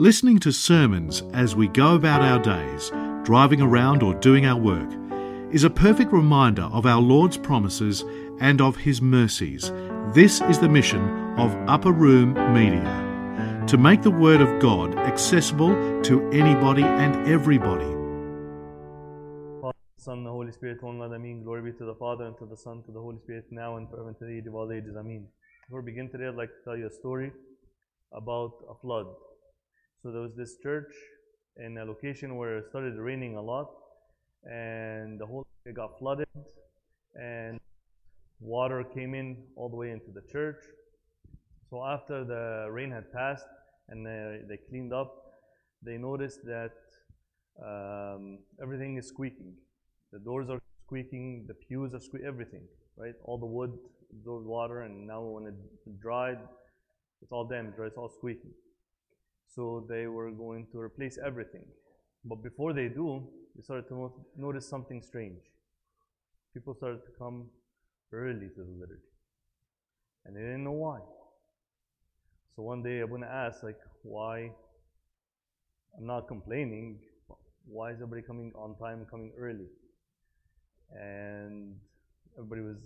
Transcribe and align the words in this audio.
Listening 0.00 0.38
to 0.38 0.52
sermons 0.52 1.24
as 1.32 1.56
we 1.56 1.66
go 1.66 1.96
about 1.96 2.22
our 2.22 2.38
days, 2.38 2.90
driving 3.24 3.60
around 3.60 4.00
or 4.04 4.14
doing 4.14 4.46
our 4.46 4.56
work, 4.56 4.88
is 5.52 5.64
a 5.64 5.70
perfect 5.70 6.12
reminder 6.12 6.62
of 6.70 6.86
our 6.86 7.00
Lord's 7.00 7.36
promises 7.36 8.04
and 8.38 8.60
of 8.60 8.76
His 8.76 9.02
mercies. 9.02 9.72
This 10.14 10.40
is 10.42 10.60
the 10.60 10.68
mission 10.68 11.00
of 11.36 11.52
Upper 11.68 11.90
Room 11.90 12.34
Media 12.54 13.64
to 13.66 13.76
make 13.76 14.02
the 14.02 14.10
Word 14.12 14.40
of 14.40 14.60
God 14.62 14.96
accessible 14.96 15.74
to 16.02 16.30
anybody 16.30 16.84
and 16.84 17.28
everybody. 17.28 17.90
Son, 19.96 20.22
the 20.22 20.30
Holy 20.30 20.52
Spirit, 20.52 20.80
one 20.80 21.00
God, 21.00 21.12
Amen. 21.12 21.42
Glory 21.42 21.72
be 21.72 21.76
to 21.76 21.84
the 21.84 21.96
Father, 21.96 22.24
and 22.26 22.38
to 22.38 22.46
the 22.46 22.56
Son, 22.56 22.84
to 22.86 22.92
the 22.92 23.00
Holy 23.00 23.18
Spirit, 23.24 23.46
now 23.50 23.78
and 23.78 23.90
forever, 23.90 24.10
and 24.10 24.18
to 24.20 24.26
the 24.26 24.38
age 24.38 24.46
of 24.46 24.54
all 24.54 24.70
ages, 24.70 24.94
Amen. 24.96 25.26
Before 25.66 25.82
we 25.82 25.90
begin 25.90 26.08
today, 26.08 26.28
I'd 26.28 26.36
like 26.36 26.50
to 26.50 26.64
tell 26.64 26.76
you 26.76 26.86
a 26.86 26.92
story 26.92 27.32
about 28.12 28.52
a 28.70 28.74
flood. 28.80 29.06
So 30.02 30.12
there 30.12 30.20
was 30.20 30.36
this 30.36 30.56
church 30.62 30.92
in 31.56 31.76
a 31.78 31.84
location 31.84 32.36
where 32.36 32.58
it 32.58 32.66
started 32.70 32.96
raining 32.98 33.36
a 33.36 33.42
lot, 33.42 33.68
and 34.44 35.18
the 35.18 35.26
whole 35.26 35.44
it 35.66 35.74
got 35.74 35.98
flooded, 35.98 36.28
and 37.14 37.58
water 38.40 38.84
came 38.84 39.14
in 39.14 39.36
all 39.56 39.68
the 39.68 39.76
way 39.76 39.90
into 39.90 40.12
the 40.14 40.22
church. 40.30 40.62
So 41.68 41.84
after 41.84 42.24
the 42.24 42.70
rain 42.70 42.92
had 42.92 43.12
passed 43.12 43.44
and 43.88 44.06
they, 44.06 44.40
they 44.48 44.58
cleaned 44.68 44.92
up, 44.92 45.12
they 45.82 45.98
noticed 45.98 46.40
that 46.44 46.72
um, 47.60 48.38
everything 48.62 48.96
is 48.96 49.08
squeaking. 49.08 49.54
The 50.12 50.20
doors 50.20 50.48
are 50.48 50.60
squeaking, 50.86 51.46
the 51.48 51.54
pews 51.54 51.92
are 51.92 52.00
squeaking, 52.00 52.28
everything, 52.28 52.62
right? 52.96 53.14
All 53.24 53.36
the 53.36 53.46
wood 53.46 53.72
absorbed 54.12 54.46
water, 54.46 54.82
and 54.82 55.06
now 55.06 55.22
when 55.22 55.46
it 55.46 56.00
dried, 56.00 56.38
it's 57.20 57.32
all 57.32 57.46
damaged, 57.46 57.78
right? 57.78 57.88
It's 57.88 57.98
all 57.98 58.08
squeaking. 58.08 58.52
So 59.54 59.86
they 59.88 60.06
were 60.06 60.30
going 60.30 60.66
to 60.72 60.78
replace 60.78 61.18
everything. 61.24 61.64
But 62.24 62.42
before 62.42 62.72
they 62.72 62.88
do, 62.88 63.26
they 63.56 63.62
started 63.62 63.88
to 63.88 64.12
notice 64.36 64.68
something 64.68 65.00
strange. 65.02 65.40
People 66.52 66.74
started 66.74 67.00
to 67.06 67.12
come 67.18 67.46
early 68.12 68.48
to 68.54 68.62
the 68.62 68.72
liturgy. 68.78 69.02
And 70.24 70.36
they 70.36 70.40
didn't 70.40 70.64
know 70.64 70.72
why. 70.72 70.98
So 72.54 72.62
one 72.62 72.82
day 72.82 73.00
Abuna 73.00 73.26
asked, 73.26 73.64
like, 73.64 73.78
why? 74.02 74.50
I'm 75.96 76.06
not 76.06 76.28
complaining. 76.28 76.98
Why 77.66 77.90
is 77.90 77.96
everybody 77.96 78.22
coming 78.22 78.52
on 78.54 78.76
time, 78.76 79.06
coming 79.10 79.32
early? 79.38 79.66
And 80.92 81.76
everybody 82.36 82.62
was 82.62 82.82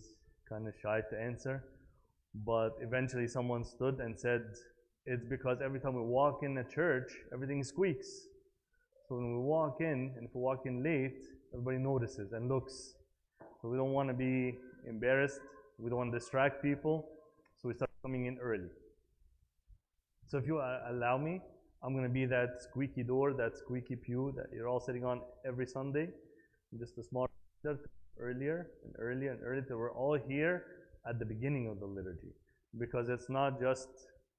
kind 0.48 0.66
of 0.68 0.74
shy 0.80 1.00
to 1.10 1.20
answer. 1.20 1.64
But 2.34 2.76
eventually 2.80 3.26
someone 3.26 3.64
stood 3.64 3.98
and 3.98 4.18
said, 4.18 4.42
it's 5.06 5.24
because 5.28 5.58
every 5.64 5.80
time 5.80 5.94
we 5.94 6.02
walk 6.02 6.40
in 6.42 6.58
a 6.58 6.64
church, 6.64 7.10
everything 7.32 7.64
squeaks. 7.64 8.08
So 9.08 9.16
when 9.16 9.32
we 9.32 9.40
walk 9.40 9.78
in, 9.80 10.12
and 10.16 10.28
if 10.28 10.34
we 10.34 10.40
walk 10.40 10.62
in 10.64 10.82
late, 10.82 11.24
everybody 11.52 11.78
notices 11.78 12.32
and 12.32 12.48
looks. 12.48 12.94
So 13.60 13.68
we 13.68 13.76
don't 13.76 13.92
want 13.92 14.08
to 14.08 14.14
be 14.14 14.58
embarrassed. 14.88 15.40
We 15.78 15.90
don't 15.90 15.98
want 15.98 16.12
to 16.12 16.18
distract 16.18 16.62
people. 16.62 17.08
So 17.60 17.68
we 17.68 17.74
start 17.74 17.90
coming 18.02 18.26
in 18.26 18.38
early. 18.38 18.70
So 20.26 20.38
if 20.38 20.46
you 20.46 20.58
uh, 20.58 20.80
allow 20.88 21.18
me, 21.18 21.40
I'm 21.82 21.92
going 21.92 22.04
to 22.04 22.10
be 22.10 22.26
that 22.26 22.60
squeaky 22.60 23.02
door, 23.02 23.32
that 23.34 23.58
squeaky 23.58 23.96
pew 23.96 24.32
that 24.36 24.46
you're 24.54 24.68
all 24.68 24.80
sitting 24.80 25.04
on 25.04 25.20
every 25.44 25.66
Sunday. 25.66 26.08
I'm 26.72 26.78
just 26.78 26.96
a 26.96 27.02
small 27.02 27.28
earlier 28.18 28.68
and 28.84 28.94
earlier 28.98 29.32
and 29.32 29.40
earlier 29.42 29.62
till 29.62 29.78
we're 29.78 29.92
all 29.92 30.16
here 30.28 30.64
at 31.08 31.18
the 31.18 31.24
beginning 31.24 31.68
of 31.68 31.80
the 31.80 31.86
liturgy. 31.86 32.32
Because 32.78 33.08
it's 33.08 33.28
not 33.28 33.60
just 33.60 33.88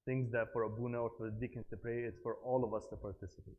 things 0.06 0.32
that 0.32 0.48
for 0.52 0.64
Abuna 0.64 1.02
or 1.02 1.12
for 1.18 1.30
the 1.30 1.36
deacons 1.40 1.66
to 1.70 1.78
pray, 1.78 2.00
it's 2.04 2.20
for 2.22 2.36
all 2.44 2.64
of 2.64 2.74
us 2.74 2.88
to 2.90 2.96
participate. 2.96 3.58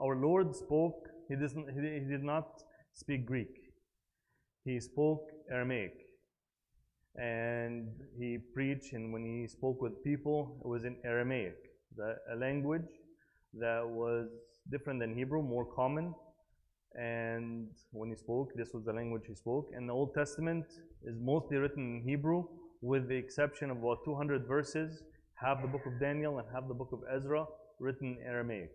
Our 0.00 0.16
Lord 0.16 0.54
spoke, 0.54 1.08
he, 1.28 1.36
doesn't, 1.36 1.68
he, 1.74 1.80
he 1.80 2.10
did 2.10 2.24
not 2.24 2.62
speak 2.92 3.26
Greek. 3.26 3.54
He 4.64 4.80
spoke 4.80 5.26
Aramaic. 5.50 5.94
And 7.16 7.88
he 8.18 8.38
preached, 8.54 8.94
and 8.94 9.12
when 9.12 9.24
he 9.24 9.46
spoke 9.46 9.82
with 9.82 10.02
people, 10.02 10.56
it 10.64 10.66
was 10.66 10.84
in 10.84 10.96
Aramaic, 11.04 11.56
the, 11.96 12.16
a 12.32 12.36
language 12.36 12.88
that 13.54 13.86
was 13.86 14.28
different 14.70 14.98
than 15.00 15.14
Hebrew, 15.14 15.42
more 15.42 15.66
common. 15.66 16.14
And 16.94 17.68
when 17.90 18.10
he 18.10 18.16
spoke, 18.16 18.52
this 18.54 18.70
was 18.72 18.84
the 18.84 18.92
language 18.92 19.22
he 19.26 19.34
spoke. 19.34 19.70
And 19.74 19.88
the 19.88 19.92
Old 19.92 20.14
Testament 20.14 20.64
is 21.04 21.16
mostly 21.20 21.58
written 21.58 22.00
in 22.00 22.08
Hebrew, 22.08 22.44
with 22.82 23.08
the 23.08 23.16
exception 23.16 23.70
of 23.70 23.78
about 23.78 24.04
200 24.04 24.46
verses, 24.46 25.02
half 25.34 25.62
the 25.62 25.68
book 25.68 25.86
of 25.86 25.98
Daniel 25.98 26.38
and 26.38 26.46
half 26.52 26.68
the 26.68 26.74
book 26.74 26.90
of 26.92 27.00
Ezra, 27.10 27.46
written 27.78 28.18
in 28.20 28.26
Aramaic. 28.26 28.72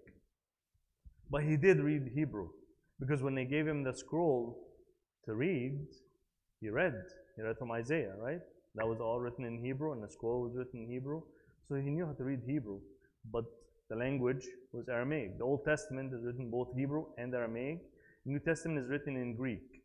But 1.29 1.43
he 1.43 1.57
did 1.57 1.79
read 1.79 2.09
Hebrew, 2.15 2.47
because 2.99 3.21
when 3.21 3.35
they 3.35 3.45
gave 3.45 3.67
him 3.67 3.83
the 3.83 3.93
scroll 3.93 4.57
to 5.25 5.35
read, 5.35 5.85
he 6.61 6.69
read. 6.69 6.93
He 7.35 7.43
read 7.43 7.57
from 7.59 7.71
Isaiah, 7.71 8.15
right? 8.17 8.39
That 8.75 8.87
was 8.87 8.99
all 8.99 9.19
written 9.19 9.45
in 9.45 9.63
Hebrew, 9.63 9.91
and 9.91 10.01
the 10.01 10.09
scroll 10.09 10.41
was 10.41 10.55
written 10.55 10.83
in 10.83 10.89
Hebrew. 10.89 11.21
So 11.67 11.75
he 11.75 11.89
knew 11.89 12.05
how 12.05 12.13
to 12.13 12.23
read 12.23 12.39
Hebrew, 12.47 12.79
but 13.31 13.43
the 13.89 13.95
language 13.95 14.45
was 14.71 14.87
Aramaic. 14.89 15.37
The 15.37 15.43
Old 15.43 15.65
Testament 15.65 16.13
is 16.13 16.23
written 16.23 16.49
both 16.49 16.69
Hebrew 16.75 17.05
and 17.17 17.33
Aramaic. 17.33 17.79
The 18.25 18.31
New 18.31 18.39
Testament 18.39 18.79
is 18.83 18.89
written 18.89 19.17
in 19.17 19.35
Greek. 19.35 19.83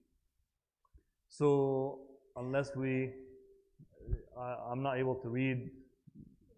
So 1.28 2.00
unless 2.36 2.74
we, 2.76 3.10
I, 4.38 4.56
I'm 4.70 4.82
not 4.82 4.98
able 4.98 5.16
to 5.16 5.28
read 5.28 5.70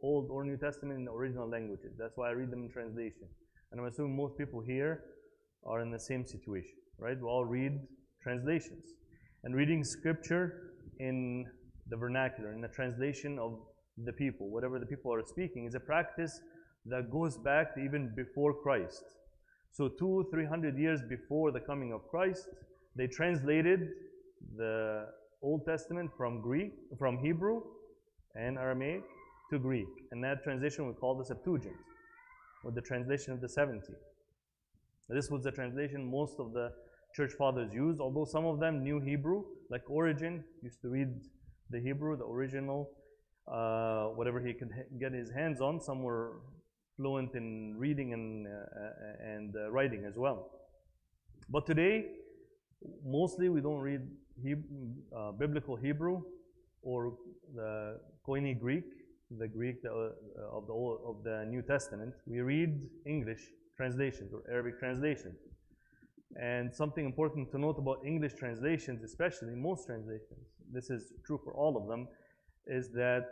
Old 0.03 0.31
or 0.31 0.45
New 0.45 0.57
Testament 0.57 0.99
in 0.99 1.05
the 1.05 1.13
original 1.13 1.49
languages. 1.49 1.93
That's 1.99 2.17
why 2.17 2.29
I 2.29 2.33
read 2.33 2.51
them 2.51 2.65
in 2.65 2.71
translation. 2.71 3.27
And 3.71 3.81
I'm 3.81 3.87
assuming 3.87 4.17
most 4.17 4.37
people 4.37 4.61
here 4.61 5.05
are 5.67 5.81
in 5.81 5.91
the 5.91 5.99
same 5.99 6.27
situation, 6.27 6.77
right? 6.99 7.17
We 7.19 7.27
all 7.27 7.45
read 7.45 7.81
translations. 8.23 8.85
And 9.45 9.55
reading 9.55 9.83
scripture 9.83 10.75
in 11.01 11.47
the 11.89 11.97
vernacular, 11.97 12.53
in 12.53 12.61
the 12.61 12.69
translation 12.69 13.39
of 13.39 13.59
the 14.05 14.13
people, 14.13 14.51
whatever 14.51 14.79
the 14.79 14.87
people 14.87 15.13
are 15.13 15.23
speaking, 15.27 15.67
is 15.67 15.75
a 15.75 15.81
practice 15.81 16.41
that 16.87 17.11
goes 17.11 17.39
back 17.39 17.75
to 17.75 17.81
even 17.81 18.13
before 18.15 18.55
Christ. 18.63 19.05
So 19.73 19.89
two, 19.89 20.27
three 20.31 20.47
hundred 20.47 20.79
years 20.79 21.01
before 21.09 21.51
the 21.51 21.61
coming 21.61 21.93
of 21.93 22.07
Christ, 22.09 22.49
they 22.95 23.07
translated 23.07 23.89
the 24.57 25.07
Old 25.45 25.67
Testament 25.67 26.11
from 26.17 26.41
Greek, 26.41 26.73
from 26.99 27.19
Hebrew 27.19 27.61
and 28.35 28.57
Aramaic 28.59 29.03
to 29.51 29.59
Greek. 29.59 29.89
And 30.11 30.25
that 30.25 30.43
translation 30.43 30.87
we 30.89 30.95
call 30.95 31.17
the 31.17 31.25
Septuagint, 31.25 31.77
or 32.65 32.73
the 32.73 32.81
translation 32.81 33.33
of 33.33 33.41
the 33.41 33.49
70. 33.49 33.93
This 35.11 35.31
was 35.31 35.45
the 35.45 35.53
translation 35.53 36.11
most 36.11 36.41
of 36.41 36.53
the 36.55 36.73
church 37.15 37.33
fathers 37.39 37.73
used, 37.73 38.01
although 38.01 38.25
some 38.25 38.47
of 38.47 38.59
them 38.59 38.83
knew 38.83 39.01
Hebrew, 39.01 39.45
like 39.71 39.83
Origen 39.89 40.43
used 40.63 40.81
to 40.81 40.89
read 40.89 41.09
the 41.71 41.81
Hebrew, 41.81 42.17
the 42.17 42.25
original, 42.25 42.91
uh, 43.47 44.07
whatever 44.17 44.41
he 44.41 44.55
could 44.55 44.71
get 44.99 45.13
his 45.13 45.31
hands 45.31 45.61
on. 45.61 45.81
Some 45.81 46.03
were 46.03 46.41
fluent 46.97 47.35
in 47.35 47.75
reading 47.77 48.13
and, 48.15 48.47
uh, 48.47 49.25
and 49.25 49.55
uh, 49.55 49.71
writing 49.71 50.05
as 50.07 50.17
well. 50.17 50.51
But 51.51 51.67
today, 51.67 52.07
mostly 53.05 53.49
we 53.51 53.61
don't 53.61 53.81
read 53.81 54.01
uh, 55.17 55.33
biblical 55.33 55.77
Hebrew 55.77 56.23
or 56.83 57.15
the 57.55 57.99
Koine 58.27 58.59
Greek, 58.59 58.85
the 59.39 59.49
Greek 59.49 59.77
uh, 59.85 60.57
of, 60.57 60.67
the 60.67 60.73
Old, 60.73 61.01
of 61.07 61.25
the 61.25 61.45
New 61.49 61.63
Testament. 61.63 62.15
We 62.27 62.41
read 62.41 62.81
English 63.07 63.41
translations 63.77 64.33
or 64.33 64.43
Arabic 64.51 64.79
translations. 64.79 65.39
And 66.41 66.75
something 66.75 67.05
important 67.05 67.51
to 67.53 67.59
note 67.59 67.79
about 67.79 67.99
English 68.05 68.35
translations, 68.35 69.03
especially 69.05 69.55
most 69.55 69.87
translations, 69.87 70.47
this 70.73 70.91
is 70.91 71.13
true 71.25 71.41
for 71.45 71.55
all 71.55 71.77
of 71.77 71.89
them, 71.89 72.09
is 72.67 72.91
that 72.93 73.29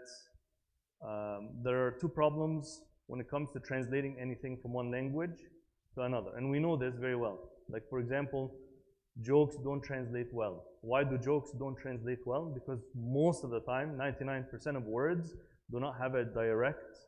um, 1.04 1.50
there 1.64 1.84
are 1.84 1.92
two 2.00 2.08
problems 2.08 2.82
when 3.06 3.20
it 3.20 3.28
comes 3.28 3.50
to 3.52 3.60
translating 3.60 4.16
anything 4.20 4.56
from 4.62 4.72
one 4.72 4.90
language 4.90 5.38
to 5.94 6.02
another. 6.02 6.30
And 6.36 6.48
we 6.48 6.60
know 6.60 6.76
this 6.76 6.94
very 6.96 7.16
well. 7.16 7.38
Like, 7.68 7.82
for 7.90 7.98
example, 7.98 8.54
jokes 9.20 9.56
don't 9.64 9.82
translate 9.82 10.28
well. 10.32 10.64
Why 10.82 11.04
do 11.04 11.16
jokes 11.16 11.52
don't 11.58 11.76
translate 11.76 12.18
well? 12.26 12.44
Because 12.52 12.80
most 12.94 13.44
of 13.44 13.50
the 13.50 13.60
time, 13.60 13.96
99% 13.96 14.76
of 14.76 14.82
words 14.82 15.34
do 15.70 15.78
not 15.80 15.96
have 15.98 16.14
a 16.14 16.24
direct 16.24 16.98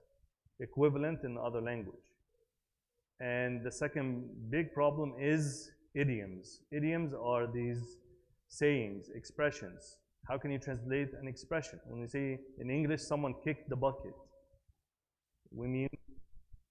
equivalent 0.60 1.24
in 1.24 1.34
the 1.34 1.40
other 1.40 1.60
language. 1.60 2.06
And 3.20 3.64
the 3.64 3.72
second 3.72 4.28
big 4.48 4.72
problem 4.72 5.14
is 5.20 5.70
idioms. 5.94 6.60
Idioms 6.72 7.12
are 7.14 7.46
these 7.52 7.98
sayings, 8.48 9.10
expressions. 9.14 9.98
How 10.28 10.38
can 10.38 10.52
you 10.52 10.58
translate 10.58 11.08
an 11.20 11.26
expression? 11.26 11.80
When 11.86 12.00
you 12.00 12.08
say 12.08 12.38
in 12.58 12.70
English, 12.70 13.02
someone 13.02 13.34
kicked 13.44 13.68
the 13.68 13.76
bucket, 13.76 14.14
we 15.50 15.66
mean 15.66 15.88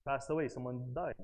passed 0.05 0.29
away, 0.29 0.47
someone 0.47 0.85
died. 0.93 1.15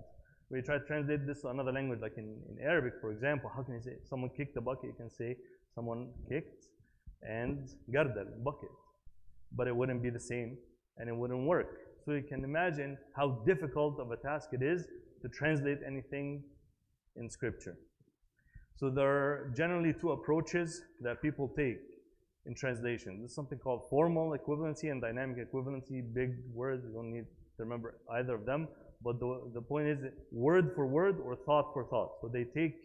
We 0.50 0.62
try 0.62 0.78
to 0.78 0.86
translate 0.86 1.28
this 1.28 1.42
to 1.42 1.50
another 1.50 1.72
language, 1.72 2.00
like 2.02 2.18
in, 2.18 2.38
in 2.50 2.58
Arabic, 2.64 2.94
for 3.02 3.12
example. 3.12 3.52
How 3.54 3.62
can 3.62 3.76
you 3.76 3.82
say 3.82 3.98
someone 4.10 4.32
kicked 4.36 4.56
the 4.56 4.62
bucket? 4.62 4.90
You 4.90 4.96
can 4.98 5.10
say 5.10 5.36
someone 5.80 6.10
kicked 6.28 6.66
and 7.24 7.70
gardal, 7.94 8.28
bucket. 8.44 8.74
But 9.58 9.68
it 9.70 9.76
wouldn't 9.76 10.04
be 10.04 10.10
the 10.10 10.26
same 10.34 10.58
and 10.98 11.08
it 11.08 11.16
wouldn't 11.16 11.46
work. 11.48 11.70
So 12.04 12.12
you 12.12 12.24
can 12.32 12.44
imagine 12.44 12.98
how 13.16 13.28
difficult 13.52 14.00
of 14.00 14.12
a 14.12 14.18
task 14.18 14.50
it 14.52 14.62
is 14.62 14.86
to 15.22 15.30
translate 15.30 15.80
anything 15.92 16.44
in 17.16 17.30
Scripture. 17.30 17.76
So 18.76 18.90
there 18.90 19.08
are 19.08 19.54
generally 19.56 19.94
two 20.02 20.12
approaches 20.12 20.82
that 21.02 21.22
people 21.22 21.48
take 21.58 21.80
in 22.46 22.56
translation. 22.56 23.20
There's 23.20 23.36
something 23.36 23.60
called 23.60 23.82
formal 23.90 24.28
equivalency 24.40 24.92
and 24.92 25.02
dynamic 25.02 25.38
equivalency. 25.48 25.98
Big 26.14 26.32
words, 26.54 26.84
you 26.86 26.94
don't 26.94 27.12
need 27.18 27.28
to 27.58 27.64
remember 27.64 27.96
either 28.18 28.36
of 28.36 28.46
them. 28.46 28.68
But 29.02 29.20
the, 29.22 29.52
the 29.54 29.62
point 29.62 29.88
is 29.88 30.00
word 30.32 30.72
for 30.76 30.86
word 30.88 31.16
or 31.26 31.38
thought 31.46 31.68
for 31.74 31.86
thought. 31.86 32.12
So 32.22 32.28
they 32.28 32.44
take 32.44 32.76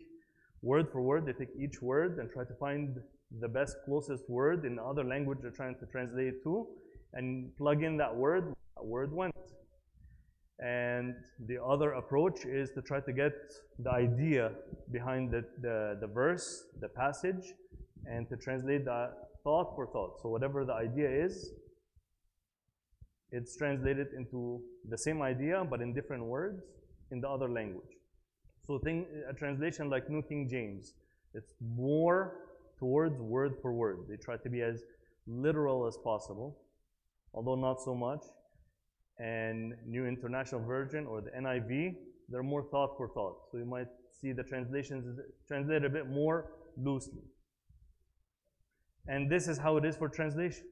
word 0.64 0.86
for 0.90 1.02
word, 1.02 1.26
they 1.26 1.32
take 1.32 1.54
each 1.60 1.82
word 1.82 2.18
and 2.18 2.30
try 2.30 2.44
to 2.44 2.54
find 2.54 2.96
the 3.40 3.48
best 3.48 3.76
closest 3.84 4.28
word 4.28 4.64
in 4.64 4.76
the 4.76 4.82
other 4.82 5.04
language 5.04 5.38
they're 5.42 5.50
trying 5.50 5.76
to 5.78 5.86
translate 5.86 6.42
to 6.42 6.66
and 7.12 7.56
plug 7.56 7.82
in 7.82 7.96
that 7.98 8.14
word, 8.14 8.54
that 8.76 8.84
word 8.84 9.12
went. 9.12 9.34
And 10.58 11.14
the 11.46 11.62
other 11.62 11.92
approach 11.92 12.44
is 12.46 12.70
to 12.70 12.82
try 12.82 13.00
to 13.00 13.12
get 13.12 13.32
the 13.78 13.90
idea 13.90 14.52
behind 14.90 15.30
the, 15.30 15.44
the, 15.60 15.98
the 16.00 16.06
verse, 16.06 16.64
the 16.80 16.88
passage, 16.88 17.44
and 18.06 18.28
to 18.30 18.36
translate 18.36 18.84
that 18.84 19.12
thought 19.42 19.74
for 19.74 19.86
thought. 19.86 20.20
So 20.22 20.28
whatever 20.28 20.64
the 20.64 20.72
idea 20.72 21.08
is, 21.10 21.50
it's 23.30 23.56
translated 23.56 24.08
into 24.16 24.62
the 24.88 24.96
same 24.96 25.20
idea 25.20 25.64
but 25.68 25.80
in 25.80 25.92
different 25.92 26.24
words 26.24 26.62
in 27.10 27.20
the 27.20 27.28
other 27.28 27.48
language. 27.48 27.94
So 28.66 28.78
think 28.78 29.08
a 29.28 29.34
translation 29.34 29.90
like 29.90 30.08
New 30.08 30.22
King 30.22 30.48
James, 30.48 30.94
it's 31.34 31.52
more 31.60 32.36
towards 32.78 33.20
word 33.20 33.56
for 33.60 33.72
word. 33.72 34.06
They 34.08 34.16
try 34.16 34.36
to 34.38 34.48
be 34.48 34.62
as 34.62 34.82
literal 35.26 35.86
as 35.86 35.96
possible, 35.98 36.58
although 37.34 37.56
not 37.56 37.82
so 37.82 37.94
much. 37.94 38.24
And 39.18 39.74
New 39.86 40.06
International 40.06 40.62
Version 40.62 41.06
or 41.06 41.20
the 41.20 41.30
NIV, 41.30 41.94
they're 42.28 42.42
more 42.42 42.64
thought 42.70 42.96
for 42.96 43.08
thought. 43.08 43.36
So 43.52 43.58
you 43.58 43.66
might 43.66 43.88
see 44.20 44.32
the 44.32 44.42
translations 44.42 45.20
translated 45.46 45.84
a 45.84 45.90
bit 45.90 46.08
more 46.08 46.52
loosely. 46.76 47.22
And 49.06 49.30
this 49.30 49.46
is 49.46 49.58
how 49.58 49.76
it 49.76 49.84
is 49.84 49.96
for 49.96 50.08
translation. 50.08 50.64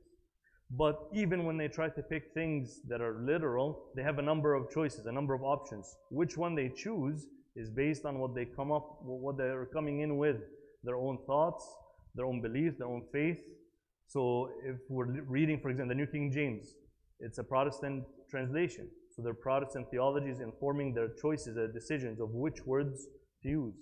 But 0.70 0.98
even 1.12 1.44
when 1.44 1.58
they 1.58 1.68
try 1.68 1.90
to 1.90 2.02
pick 2.02 2.32
things 2.32 2.80
that 2.88 3.02
are 3.02 3.20
literal, 3.20 3.90
they 3.94 4.02
have 4.02 4.18
a 4.18 4.22
number 4.22 4.54
of 4.54 4.70
choices, 4.70 5.04
a 5.04 5.12
number 5.12 5.34
of 5.34 5.42
options. 5.42 5.94
Which 6.10 6.38
one 6.38 6.54
they 6.54 6.70
choose 6.70 7.26
is 7.54 7.70
based 7.70 8.04
on 8.04 8.18
what 8.18 8.34
they 8.34 8.44
come 8.44 8.72
up, 8.72 8.98
what 9.02 9.36
they're 9.36 9.66
coming 9.66 10.00
in 10.00 10.16
with, 10.16 10.36
their 10.84 10.96
own 10.96 11.18
thoughts, 11.26 11.64
their 12.14 12.24
own 12.24 12.40
beliefs, 12.40 12.78
their 12.78 12.88
own 12.88 13.02
faith. 13.12 13.38
So 14.06 14.50
if 14.64 14.76
we're 14.88 15.22
reading, 15.22 15.60
for 15.60 15.70
example, 15.70 15.94
the 15.94 16.00
New 16.00 16.06
King 16.06 16.30
James, 16.32 16.74
it's 17.20 17.38
a 17.38 17.44
Protestant 17.44 18.04
translation. 18.30 18.88
So 19.14 19.22
their 19.22 19.34
Protestant 19.34 19.86
theology 19.90 20.30
is 20.30 20.40
informing 20.40 20.94
their 20.94 21.08
choices, 21.20 21.54
their 21.54 21.68
decisions 21.68 22.20
of 22.20 22.30
which 22.30 22.64
words 22.66 23.06
to 23.42 23.48
use. 23.48 23.74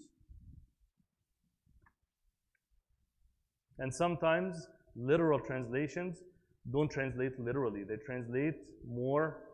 And 3.78 3.94
sometimes 3.94 4.66
literal 4.96 5.38
translations 5.38 6.18
don't 6.70 6.90
translate 6.90 7.38
literally. 7.40 7.84
They 7.84 7.96
translate 8.04 8.54
more 8.86 9.44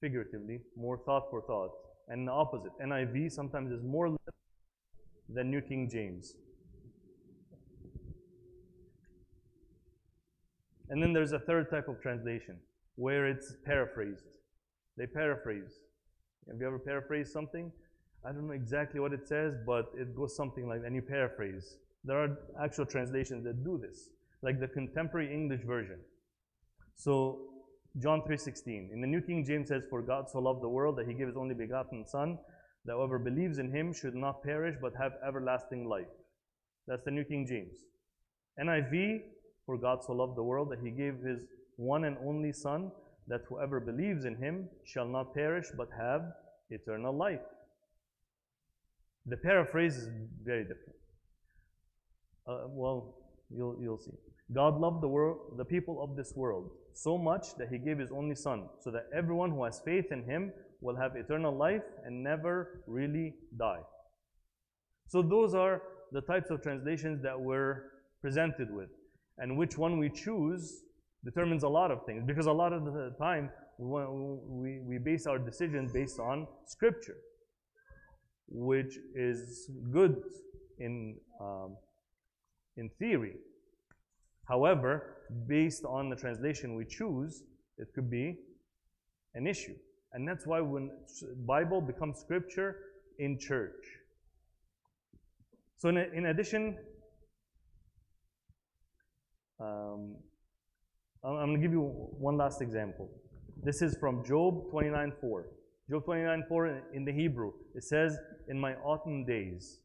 figuratively, 0.00 0.60
more 0.76 0.98
thought 1.04 1.24
for 1.30 1.42
thought. 1.42 1.70
And 2.08 2.26
the 2.26 2.32
opposite. 2.32 2.72
NIV 2.82 3.30
sometimes 3.32 3.70
is 3.70 3.82
more 3.82 4.16
than 5.28 5.50
New 5.50 5.60
King 5.60 5.88
James. 5.90 6.34
And 10.90 11.02
then 11.02 11.12
there's 11.12 11.32
a 11.32 11.38
third 11.38 11.70
type 11.70 11.88
of 11.88 12.00
translation 12.00 12.56
where 12.96 13.26
it's 13.26 13.54
paraphrased. 13.64 14.24
They 14.96 15.06
paraphrase. 15.06 15.80
Have 16.48 16.60
you 16.60 16.66
ever 16.66 16.78
paraphrased 16.78 17.30
something? 17.30 17.70
I 18.24 18.32
don't 18.32 18.46
know 18.46 18.54
exactly 18.54 19.00
what 19.00 19.12
it 19.12 19.28
says, 19.28 19.54
but 19.66 19.92
it 19.94 20.16
goes 20.16 20.34
something 20.34 20.66
like, 20.66 20.80
and 20.84 20.94
you 20.94 21.02
paraphrase. 21.02 21.76
There 22.04 22.18
are 22.18 22.38
actual 22.62 22.86
translations 22.86 23.44
that 23.44 23.64
do 23.64 23.78
this, 23.78 24.10
like 24.42 24.58
the 24.60 24.66
contemporary 24.66 25.32
English 25.32 25.62
version. 25.62 25.98
So 26.96 27.40
John 27.98 28.22
3:16 28.22 28.90
in 28.92 29.00
the 29.00 29.06
New 29.06 29.20
King 29.20 29.44
James 29.44 29.68
says, 29.68 29.84
"For 29.90 30.02
God 30.02 30.30
so 30.30 30.38
loved 30.38 30.62
the 30.62 30.68
world 30.68 30.96
that 30.96 31.08
He 31.08 31.14
gave 31.14 31.26
His 31.26 31.36
only 31.36 31.54
begotten 31.54 32.04
Son, 32.04 32.38
that 32.84 32.94
whoever 32.94 33.18
believes 33.18 33.58
in 33.58 33.70
Him 33.72 33.92
should 33.92 34.14
not 34.14 34.42
perish 34.42 34.76
but 34.80 34.94
have 34.94 35.18
everlasting 35.26 35.88
life." 35.88 36.08
That's 36.86 37.04
the 37.04 37.10
New 37.10 37.24
King 37.24 37.46
James. 37.46 37.86
NIV, 38.58 39.24
"For 39.66 39.76
God 39.76 40.04
so 40.04 40.12
loved 40.12 40.36
the 40.36 40.44
world 40.44 40.70
that 40.70 40.80
He 40.80 40.90
gave 40.90 41.20
His 41.20 41.46
one 41.76 42.04
and 42.04 42.16
only 42.18 42.52
Son, 42.52 42.92
that 43.26 43.42
whoever 43.42 43.80
believes 43.80 44.24
in 44.24 44.36
Him 44.36 44.70
shall 44.84 45.08
not 45.08 45.34
perish 45.34 45.70
but 45.76 45.90
have 45.90 46.36
eternal 46.70 47.12
life." 47.12 47.44
The 49.26 49.36
paraphrase 49.36 49.96
is 49.96 50.08
very 50.42 50.62
different. 50.62 50.98
Uh, 52.46 52.66
well, 52.68 53.14
you'll 53.50 53.76
you'll 53.80 53.98
see. 53.98 54.12
God 54.52 54.80
loved 54.80 55.02
the 55.02 55.08
world, 55.08 55.58
the 55.58 55.64
people 55.64 56.02
of 56.02 56.16
this 56.16 56.32
world 56.34 56.70
so 56.94 57.16
much 57.16 57.54
that 57.58 57.68
he 57.68 57.78
gave 57.78 57.98
his 57.98 58.10
only 58.10 58.34
son 58.34 58.68
so 58.80 58.90
that 58.90 59.06
everyone 59.14 59.50
who 59.50 59.62
has 59.64 59.80
faith 59.84 60.06
in 60.10 60.24
him 60.24 60.52
will 60.80 60.96
have 60.96 61.16
eternal 61.16 61.54
life 61.54 61.82
and 62.04 62.22
never 62.22 62.82
really 62.86 63.34
die. 63.58 63.80
So 65.06 65.22
those 65.22 65.54
are 65.54 65.82
the 66.12 66.22
types 66.22 66.50
of 66.50 66.62
translations 66.62 67.22
that 67.22 67.38
we're 67.38 67.84
presented 68.20 68.74
with. 68.74 68.88
And 69.38 69.56
which 69.56 69.78
one 69.78 69.98
we 69.98 70.08
choose 70.10 70.82
determines 71.24 71.62
a 71.62 71.68
lot 71.68 71.90
of 71.90 72.04
things 72.04 72.24
because 72.26 72.46
a 72.46 72.52
lot 72.52 72.72
of 72.72 72.84
the 72.84 73.14
time 73.18 73.50
we, 73.78 74.80
we 74.80 74.98
base 74.98 75.26
our 75.26 75.38
decision 75.38 75.88
based 75.92 76.18
on 76.18 76.46
scripture, 76.66 77.16
which 78.48 78.98
is 79.14 79.70
good 79.92 80.16
in, 80.78 81.16
um, 81.40 81.76
in 82.78 82.88
theory. 82.98 83.34
However, 84.48 85.18
based 85.46 85.84
on 85.84 86.08
the 86.08 86.16
translation 86.16 86.74
we 86.74 86.86
choose, 86.86 87.42
it 87.76 87.88
could 87.94 88.10
be 88.10 88.38
an 89.34 89.46
issue. 89.46 89.74
And 90.12 90.26
that's 90.26 90.46
why 90.46 90.60
when 90.60 90.90
Bible 91.46 91.80
becomes 91.82 92.18
scripture 92.18 92.76
in 93.18 93.38
church. 93.38 93.84
So 95.76 95.90
in, 95.90 95.98
in 95.98 96.26
addition, 96.26 96.78
um, 99.60 100.16
I'm 101.22 101.34
going 101.34 101.54
to 101.54 101.60
give 101.60 101.72
you 101.72 101.82
one 102.18 102.36
last 102.36 102.62
example. 102.62 103.10
This 103.62 103.82
is 103.82 103.96
from 103.98 104.24
Job 104.24 104.70
29:4. 104.72 105.44
Job 105.90 106.04
29:4 106.06 106.82
in 106.94 107.04
the 107.04 107.12
Hebrew, 107.12 107.52
it 107.74 107.82
says, 107.82 108.16
"In 108.48 108.58
my 108.58 108.74
autumn 108.76 109.24
days." 109.24 109.80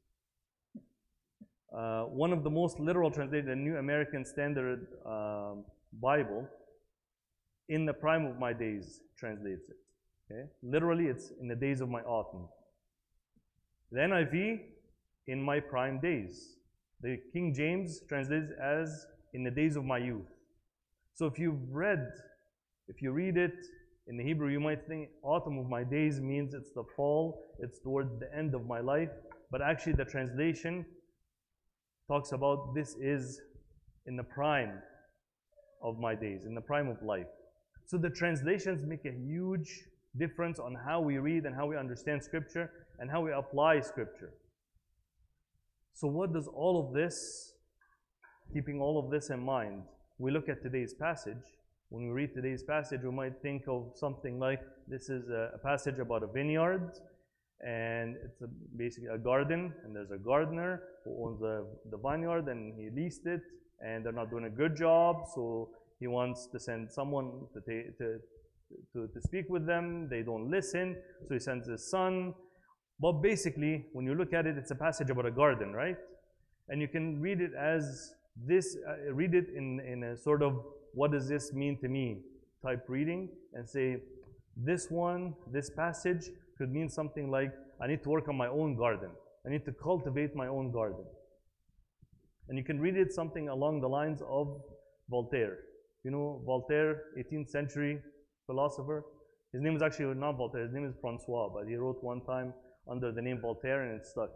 Uh, 1.75 2.03
one 2.03 2.31
of 2.31 2.43
the 2.43 2.49
most 2.49 2.79
literal 2.79 3.09
translated, 3.09 3.47
the 3.47 3.55
New 3.55 3.77
American 3.77 4.23
Standard 4.23 4.85
um, 5.05 5.65
Bible, 6.01 6.47
in 7.69 7.85
the 7.85 7.93
prime 7.93 8.25
of 8.25 8.37
my 8.37 8.53
days 8.53 9.01
translates 9.17 9.69
it. 9.69 9.77
Okay? 10.31 10.49
Literally, 10.61 11.07
it's 11.07 11.31
in 11.41 11.47
the 11.47 11.55
days 11.55 11.81
of 11.81 11.89
my 11.89 12.01
autumn. 12.01 12.47
The 13.91 13.99
NIV, 14.01 14.59
in 15.27 15.41
my 15.41 15.59
prime 15.59 15.99
days. 15.99 16.57
The 17.01 17.19
King 17.31 17.53
James 17.53 18.01
translates 18.07 18.51
as 18.61 19.07
in 19.33 19.43
the 19.43 19.51
days 19.51 19.75
of 19.75 19.83
my 19.83 19.97
youth. 19.97 20.29
So 21.15 21.25
if 21.25 21.39
you've 21.39 21.71
read, 21.71 22.07
if 22.87 23.01
you 23.01 23.11
read 23.11 23.37
it 23.37 23.65
in 24.07 24.17
the 24.17 24.23
Hebrew, 24.23 24.49
you 24.49 24.59
might 24.59 24.87
think 24.87 25.09
autumn 25.23 25.57
of 25.57 25.69
my 25.69 25.83
days 25.83 26.19
means 26.19 26.53
it's 26.53 26.71
the 26.71 26.83
fall, 26.95 27.45
it's 27.59 27.79
towards 27.79 28.19
the 28.19 28.35
end 28.35 28.53
of 28.53 28.67
my 28.67 28.79
life. 28.79 29.09
But 29.51 29.61
actually, 29.61 29.93
the 29.93 30.05
translation 30.05 30.85
talks 32.13 32.31
about 32.31 32.75
this 32.75 32.95
is 33.01 33.41
in 34.05 34.15
the 34.15 34.23
prime 34.23 34.73
of 35.81 35.97
my 35.97 36.13
days, 36.13 36.45
in 36.45 36.53
the 36.53 36.61
prime 36.61 36.87
of 36.87 37.01
life. 37.01 37.31
So 37.87 37.97
the 37.97 38.11
translations 38.11 38.85
make 38.85 39.03
a 39.05 39.11
huge 39.11 39.71
difference 40.19 40.59
on 40.59 40.75
how 40.75 41.01
we 41.01 41.17
read 41.17 41.45
and 41.47 41.55
how 41.55 41.65
we 41.65 41.75
understand 41.75 42.23
Scripture 42.23 42.69
and 42.99 43.09
how 43.09 43.21
we 43.21 43.31
apply 43.31 43.79
Scripture. 43.79 44.31
So, 45.95 46.07
what 46.07 46.33
does 46.33 46.47
all 46.47 46.75
of 46.83 46.93
this, 46.93 47.53
keeping 48.53 48.79
all 48.79 48.99
of 49.03 49.09
this 49.09 49.31
in 49.31 49.39
mind, 49.43 49.81
we 50.19 50.29
look 50.29 50.49
at 50.49 50.61
today's 50.61 50.93
passage. 50.93 51.45
When 51.89 52.07
we 52.07 52.11
read 52.11 52.35
today's 52.35 52.61
passage, 52.61 53.01
we 53.03 53.11
might 53.11 53.41
think 53.41 53.63
of 53.67 53.91
something 53.95 54.37
like 54.37 54.61
this 54.87 55.09
is 55.09 55.29
a, 55.29 55.59
passage 55.63 55.97
about 55.97 56.21
a 56.21 56.27
vineyard 56.27 56.91
and 57.65 58.15
it's 58.23 58.41
a, 58.41 58.47
basically 58.77 59.09
a 59.09 59.17
garden, 59.17 59.73
and 59.83 59.95
there's 59.95 60.11
a 60.11 60.17
gardener 60.17 60.81
who 61.05 61.25
owns 61.25 61.39
the, 61.39 61.65
the 61.89 61.97
vineyard, 61.97 62.47
and 62.47 62.73
he 62.77 62.89
leased 62.89 63.25
it, 63.25 63.41
and 63.85 64.05
they're 64.05 64.11
not 64.11 64.29
doing 64.29 64.45
a 64.45 64.49
good 64.49 64.75
job, 64.75 65.25
so 65.33 65.69
he 65.99 66.07
wants 66.07 66.47
to 66.47 66.59
send 66.59 66.91
someone 66.91 67.31
to, 67.53 67.61
to, 67.61 68.19
to, 68.93 69.07
to 69.07 69.21
speak 69.21 69.49
with 69.49 69.65
them. 69.65 70.07
They 70.09 70.21
don't 70.21 70.49
listen, 70.49 70.97
so 71.27 71.33
he 71.33 71.39
sends 71.39 71.67
his 71.67 71.89
son. 71.89 72.33
But 72.99 73.13
basically, 73.21 73.85
when 73.93 74.05
you 74.05 74.15
look 74.15 74.33
at 74.33 74.45
it, 74.45 74.57
it's 74.57 74.71
a 74.71 74.75
passage 74.75 75.09
about 75.09 75.25
a 75.25 75.31
garden, 75.31 75.73
right? 75.73 75.97
And 76.69 76.81
you 76.81 76.87
can 76.87 77.19
read 77.21 77.41
it 77.41 77.51
as 77.57 78.13
this, 78.35 78.77
uh, 78.87 79.13
read 79.13 79.33
it 79.33 79.47
in, 79.55 79.79
in 79.79 80.03
a 80.03 80.17
sort 80.17 80.41
of 80.41 80.63
what 80.93 81.11
does 81.11 81.27
this 81.27 81.53
mean 81.53 81.77
to 81.79 81.87
me 81.87 82.19
type 82.61 82.85
reading, 82.87 83.29
and 83.53 83.67
say, 83.67 83.97
This 84.55 84.89
one, 84.89 85.33
this 85.51 85.69
passage 85.69 86.29
could 86.57 86.71
mean 86.71 86.89
something 86.89 87.29
like 87.29 87.51
I 87.81 87.87
need 87.87 88.03
to 88.03 88.09
work 88.09 88.27
on 88.27 88.37
my 88.37 88.47
own 88.47 88.75
garden. 88.75 89.09
I 89.45 89.49
need 89.49 89.65
to 89.65 89.71
cultivate 89.71 90.35
my 90.35 90.47
own 90.47 90.71
garden. 90.71 91.05
And 92.49 92.57
you 92.57 92.63
can 92.63 92.79
read 92.79 92.97
it 92.97 93.11
something 93.11 93.49
along 93.49 93.81
the 93.81 93.87
lines 93.87 94.21
of 94.27 94.61
Voltaire. 95.09 95.59
You 96.03 96.11
know, 96.11 96.41
Voltaire, 96.45 97.03
18th 97.17 97.49
century 97.49 97.99
philosopher. 98.45 99.03
His 99.51 99.61
name 99.61 99.75
is 99.75 99.81
actually 99.81 100.13
not 100.15 100.37
Voltaire, 100.37 100.63
his 100.63 100.73
name 100.73 100.85
is 100.85 100.95
Francois, 100.99 101.49
but 101.53 101.67
he 101.67 101.75
wrote 101.75 102.03
one 102.03 102.21
time 102.21 102.53
under 102.89 103.11
the 103.11 103.21
name 103.21 103.39
Voltaire 103.39 103.83
and 103.83 103.99
it 103.99 104.05
stuck. 104.05 104.29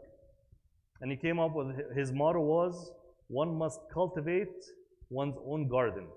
And 1.02 1.12
he 1.12 1.18
came 1.18 1.40
up 1.40 1.54
with 1.54 1.76
his 1.96 2.12
motto 2.12 2.40
was 2.40 2.92
one 3.28 3.58
must 3.58 3.80
cultivate 3.94 4.64
one's 5.10 5.36
own 5.46 5.68
garden. 5.68 6.08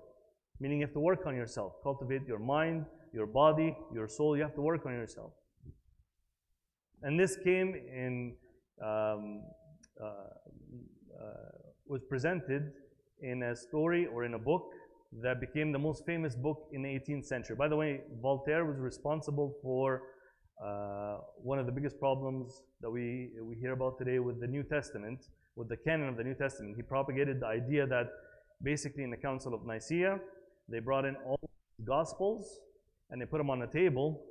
Meaning 0.59 0.79
you 0.79 0.85
have 0.85 0.93
to 0.93 0.99
work 0.99 1.25
on 1.25 1.35
yourself, 1.35 1.73
cultivate 1.83 2.25
your 2.27 2.39
mind, 2.39 2.85
your 3.13 3.25
body, 3.25 3.75
your 3.93 4.07
soul. 4.07 4.37
You 4.37 4.43
have 4.43 4.55
to 4.55 4.61
work 4.61 4.85
on 4.85 4.93
yourself. 4.93 5.31
And 7.03 7.19
this 7.19 7.37
came 7.43 7.73
in, 7.73 8.35
um, 8.83 9.43
uh, 10.01 10.05
uh, 10.05 11.51
was 11.87 12.01
presented 12.07 12.71
in 13.21 13.43
a 13.43 13.55
story 13.55 14.07
or 14.07 14.23
in 14.23 14.35
a 14.35 14.39
book 14.39 14.69
that 15.21 15.41
became 15.41 15.71
the 15.71 15.79
most 15.79 16.05
famous 16.05 16.35
book 16.35 16.69
in 16.71 16.83
the 16.83 16.89
18th 16.89 17.25
century. 17.25 17.55
By 17.55 17.67
the 17.67 17.75
way, 17.75 18.01
Voltaire 18.21 18.65
was 18.65 18.77
responsible 18.77 19.55
for 19.61 20.03
uh, 20.63 21.17
one 21.41 21.59
of 21.59 21.65
the 21.65 21.71
biggest 21.71 21.99
problems 21.99 22.61
that 22.81 22.89
we, 22.89 23.31
we 23.41 23.55
hear 23.55 23.73
about 23.73 23.97
today 23.97 24.19
with 24.19 24.39
the 24.39 24.47
New 24.47 24.63
Testament, 24.63 25.25
with 25.55 25.69
the 25.69 25.77
canon 25.77 26.07
of 26.07 26.17
the 26.17 26.23
New 26.23 26.35
Testament. 26.35 26.75
He 26.75 26.83
propagated 26.83 27.41
the 27.41 27.47
idea 27.47 27.85
that 27.87 28.07
basically 28.63 29.03
in 29.03 29.09
the 29.09 29.17
Council 29.17 29.53
of 29.53 29.65
Nicaea, 29.65 30.19
they 30.69 30.79
brought 30.79 31.05
in 31.05 31.15
all 31.25 31.39
the 31.41 31.85
Gospels 31.85 32.59
and 33.09 33.21
they 33.21 33.25
put 33.25 33.39
them 33.39 33.49
on 33.49 33.63
a 33.63 33.67
table, 33.67 34.23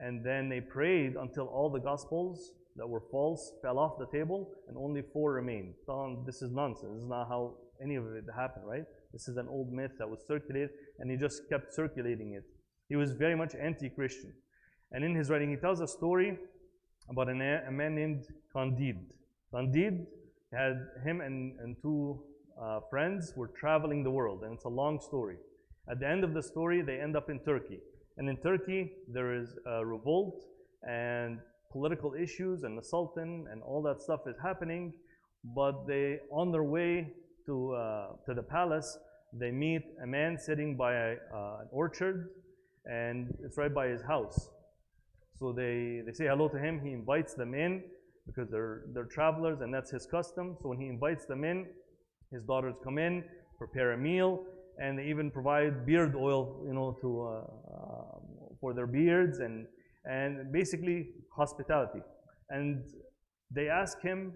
and 0.00 0.24
then 0.24 0.48
they 0.48 0.60
prayed 0.60 1.14
until 1.16 1.46
all 1.46 1.70
the 1.70 1.80
Gospels 1.80 2.52
that 2.76 2.88
were 2.88 3.02
false 3.10 3.52
fell 3.62 3.78
off 3.78 3.98
the 3.98 4.06
table, 4.06 4.50
and 4.68 4.76
only 4.76 5.02
four 5.12 5.34
remained. 5.34 5.74
This 6.26 6.42
is 6.42 6.50
nonsense. 6.52 6.92
This 6.94 7.02
is 7.02 7.08
not 7.08 7.28
how 7.28 7.54
any 7.82 7.96
of 7.96 8.06
it 8.06 8.24
happened, 8.34 8.66
right? 8.66 8.84
This 9.12 9.28
is 9.28 9.36
an 9.36 9.48
old 9.48 9.72
myth 9.72 9.92
that 9.98 10.08
was 10.08 10.20
circulated, 10.26 10.70
and 10.98 11.10
he 11.10 11.16
just 11.16 11.48
kept 11.48 11.74
circulating 11.74 12.34
it. 12.34 12.44
He 12.88 12.96
was 12.96 13.12
very 13.12 13.36
much 13.36 13.54
anti 13.54 13.88
Christian. 13.88 14.32
And 14.92 15.04
in 15.04 15.14
his 15.14 15.30
writing, 15.30 15.50
he 15.50 15.56
tells 15.56 15.80
a 15.80 15.86
story 15.86 16.38
about 17.08 17.28
a 17.28 17.34
man 17.34 17.94
named 17.94 18.24
Candide. 18.52 19.06
Candide 19.52 20.06
had 20.52 20.86
him 21.04 21.20
and, 21.20 21.58
and 21.60 21.76
two 21.82 22.22
uh, 22.60 22.80
friends 22.90 23.32
were 23.36 23.48
traveling 23.48 24.02
the 24.02 24.10
world, 24.10 24.42
and 24.42 24.54
it's 24.54 24.64
a 24.64 24.68
long 24.68 25.00
story. 25.00 25.36
At 25.90 26.00
the 26.00 26.08
end 26.08 26.24
of 26.24 26.34
the 26.34 26.42
story, 26.42 26.82
they 26.82 27.00
end 27.00 27.16
up 27.16 27.30
in 27.30 27.40
Turkey. 27.40 27.78
And 28.20 28.28
in 28.28 28.36
Turkey, 28.36 28.92
there 29.08 29.34
is 29.34 29.56
a 29.64 29.84
revolt 29.84 30.44
and 30.86 31.38
political 31.72 32.12
issues, 32.12 32.64
and 32.64 32.76
the 32.76 32.82
Sultan 32.82 33.46
and 33.50 33.62
all 33.62 33.80
that 33.84 34.02
stuff 34.02 34.20
is 34.26 34.36
happening. 34.42 34.92
But 35.42 35.86
they, 35.86 36.18
on 36.30 36.52
their 36.52 36.62
way 36.62 37.14
to, 37.46 37.72
uh, 37.72 38.08
to 38.26 38.34
the 38.34 38.42
palace, 38.42 38.98
they 39.32 39.50
meet 39.50 39.84
a 40.04 40.06
man 40.06 40.36
sitting 40.36 40.76
by 40.76 40.92
a, 40.92 41.12
uh, 41.34 41.60
an 41.62 41.68
orchard, 41.72 42.28
and 42.84 43.34
it's 43.42 43.56
right 43.56 43.72
by 43.72 43.88
his 43.88 44.02
house. 44.02 44.50
So 45.38 45.54
they, 45.54 46.02
they 46.04 46.12
say 46.12 46.26
hello 46.26 46.46
to 46.48 46.58
him. 46.58 46.78
He 46.84 46.92
invites 46.92 47.32
them 47.32 47.54
in 47.54 47.82
because 48.26 48.50
they're, 48.50 48.82
they're 48.92 49.04
travelers 49.04 49.62
and 49.62 49.72
that's 49.72 49.90
his 49.90 50.04
custom. 50.04 50.58
So 50.60 50.68
when 50.68 50.78
he 50.78 50.88
invites 50.88 51.24
them 51.24 51.42
in, 51.42 51.64
his 52.30 52.42
daughters 52.42 52.74
come 52.84 52.98
in, 52.98 53.24
prepare 53.56 53.92
a 53.92 53.98
meal, 53.98 54.44
and 54.78 54.98
they 54.98 55.04
even 55.04 55.30
provide 55.30 55.86
beard 55.86 56.14
oil, 56.14 56.62
you 56.66 56.74
know, 56.74 56.96
to, 57.00 57.22
uh, 57.22 57.74
uh, 57.74 58.18
for 58.60 58.74
their 58.74 58.86
beards 58.86 59.38
and, 59.38 59.66
and 60.04 60.52
basically 60.52 61.10
hospitality. 61.36 62.00
And 62.48 62.82
they 63.50 63.68
ask 63.68 64.00
him, 64.00 64.32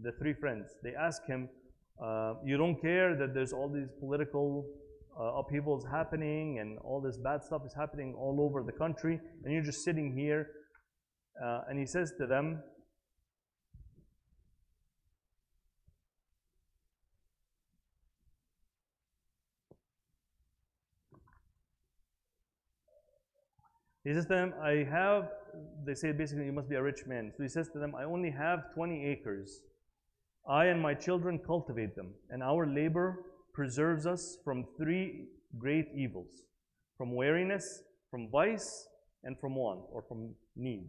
the 0.00 0.12
three 0.12 0.34
friends, 0.34 0.74
they 0.82 0.94
ask 0.94 1.24
him, 1.26 1.48
uh, 2.02 2.34
you 2.44 2.56
don't 2.56 2.80
care 2.80 3.16
that 3.16 3.34
there's 3.34 3.52
all 3.52 3.68
these 3.68 3.88
political 3.98 4.64
uh, 5.18 5.40
upheavals 5.40 5.84
happening 5.90 6.60
and 6.60 6.78
all 6.78 7.00
this 7.00 7.16
bad 7.16 7.42
stuff 7.42 7.62
is 7.66 7.74
happening 7.74 8.14
all 8.16 8.40
over 8.40 8.62
the 8.62 8.72
country, 8.72 9.18
and 9.44 9.52
you're 9.52 9.62
just 9.62 9.82
sitting 9.82 10.14
here. 10.16 10.50
Uh, 11.44 11.62
and 11.68 11.78
he 11.78 11.86
says 11.86 12.12
to 12.18 12.26
them, 12.26 12.62
He 24.08 24.14
says 24.14 24.24
to 24.24 24.34
them, 24.34 24.54
I 24.62 24.86
have, 24.90 25.28
they 25.84 25.92
say 25.92 26.12
basically, 26.12 26.46
you 26.46 26.52
must 26.52 26.70
be 26.70 26.76
a 26.76 26.82
rich 26.82 27.04
man. 27.06 27.30
So 27.36 27.42
he 27.42 27.48
says 27.50 27.68
to 27.74 27.78
them, 27.78 27.94
I 27.94 28.04
only 28.04 28.30
have 28.30 28.72
20 28.72 29.04
acres. 29.04 29.60
I 30.48 30.66
and 30.66 30.80
my 30.80 30.94
children 30.94 31.38
cultivate 31.46 31.94
them, 31.94 32.14
and 32.30 32.42
our 32.42 32.66
labor 32.66 33.26
preserves 33.52 34.06
us 34.06 34.38
from 34.42 34.64
three 34.78 35.26
great 35.58 35.88
evils 35.94 36.44
from 36.96 37.14
weariness, 37.14 37.82
from 38.10 38.30
vice, 38.30 38.88
and 39.24 39.38
from 39.38 39.54
want 39.54 39.82
or 39.92 40.02
from 40.08 40.34
need. 40.56 40.88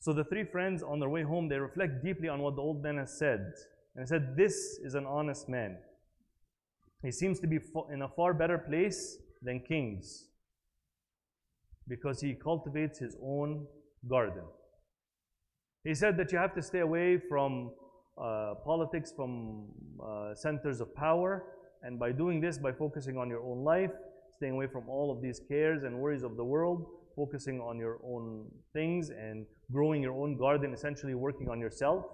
So 0.00 0.14
the 0.14 0.24
three 0.24 0.44
friends 0.44 0.82
on 0.82 0.98
their 0.98 1.10
way 1.10 1.24
home, 1.24 1.46
they 1.46 1.58
reflect 1.58 2.02
deeply 2.02 2.28
on 2.28 2.40
what 2.40 2.56
the 2.56 2.62
old 2.62 2.82
man 2.82 2.96
has 2.96 3.18
said. 3.18 3.52
And 3.94 4.02
he 4.02 4.06
said, 4.06 4.34
This 4.34 4.78
is 4.82 4.94
an 4.94 5.04
honest 5.04 5.46
man. 5.46 5.76
He 7.02 7.12
seems 7.12 7.38
to 7.40 7.46
be 7.46 7.58
in 7.92 8.00
a 8.00 8.08
far 8.08 8.32
better 8.32 8.56
place 8.56 9.18
than 9.42 9.60
kings 9.60 10.30
because 11.88 12.20
he 12.20 12.34
cultivates 12.34 12.98
his 12.98 13.16
own 13.22 13.66
garden. 14.08 14.44
He 15.84 15.94
said 15.94 16.16
that 16.16 16.32
you 16.32 16.38
have 16.38 16.54
to 16.54 16.62
stay 16.62 16.80
away 16.80 17.18
from 17.28 17.70
uh, 18.20 18.54
politics 18.64 19.12
from 19.14 19.66
uh, 20.02 20.34
centers 20.34 20.80
of 20.80 20.94
power. 20.94 21.44
And 21.82 21.98
by 21.98 22.12
doing 22.12 22.40
this, 22.40 22.58
by 22.58 22.72
focusing 22.72 23.16
on 23.18 23.28
your 23.28 23.42
own 23.42 23.62
life, 23.62 23.90
staying 24.36 24.54
away 24.54 24.66
from 24.66 24.88
all 24.88 25.12
of 25.14 25.22
these 25.22 25.40
cares 25.48 25.84
and 25.84 25.98
worries 25.98 26.22
of 26.22 26.36
the 26.36 26.44
world, 26.44 26.86
focusing 27.14 27.60
on 27.60 27.78
your 27.78 27.98
own 28.04 28.46
things 28.72 29.10
and 29.10 29.46
growing 29.72 30.02
your 30.02 30.14
own 30.14 30.36
garden, 30.36 30.72
essentially 30.72 31.14
working 31.14 31.48
on 31.48 31.60
yourself, 31.60 32.04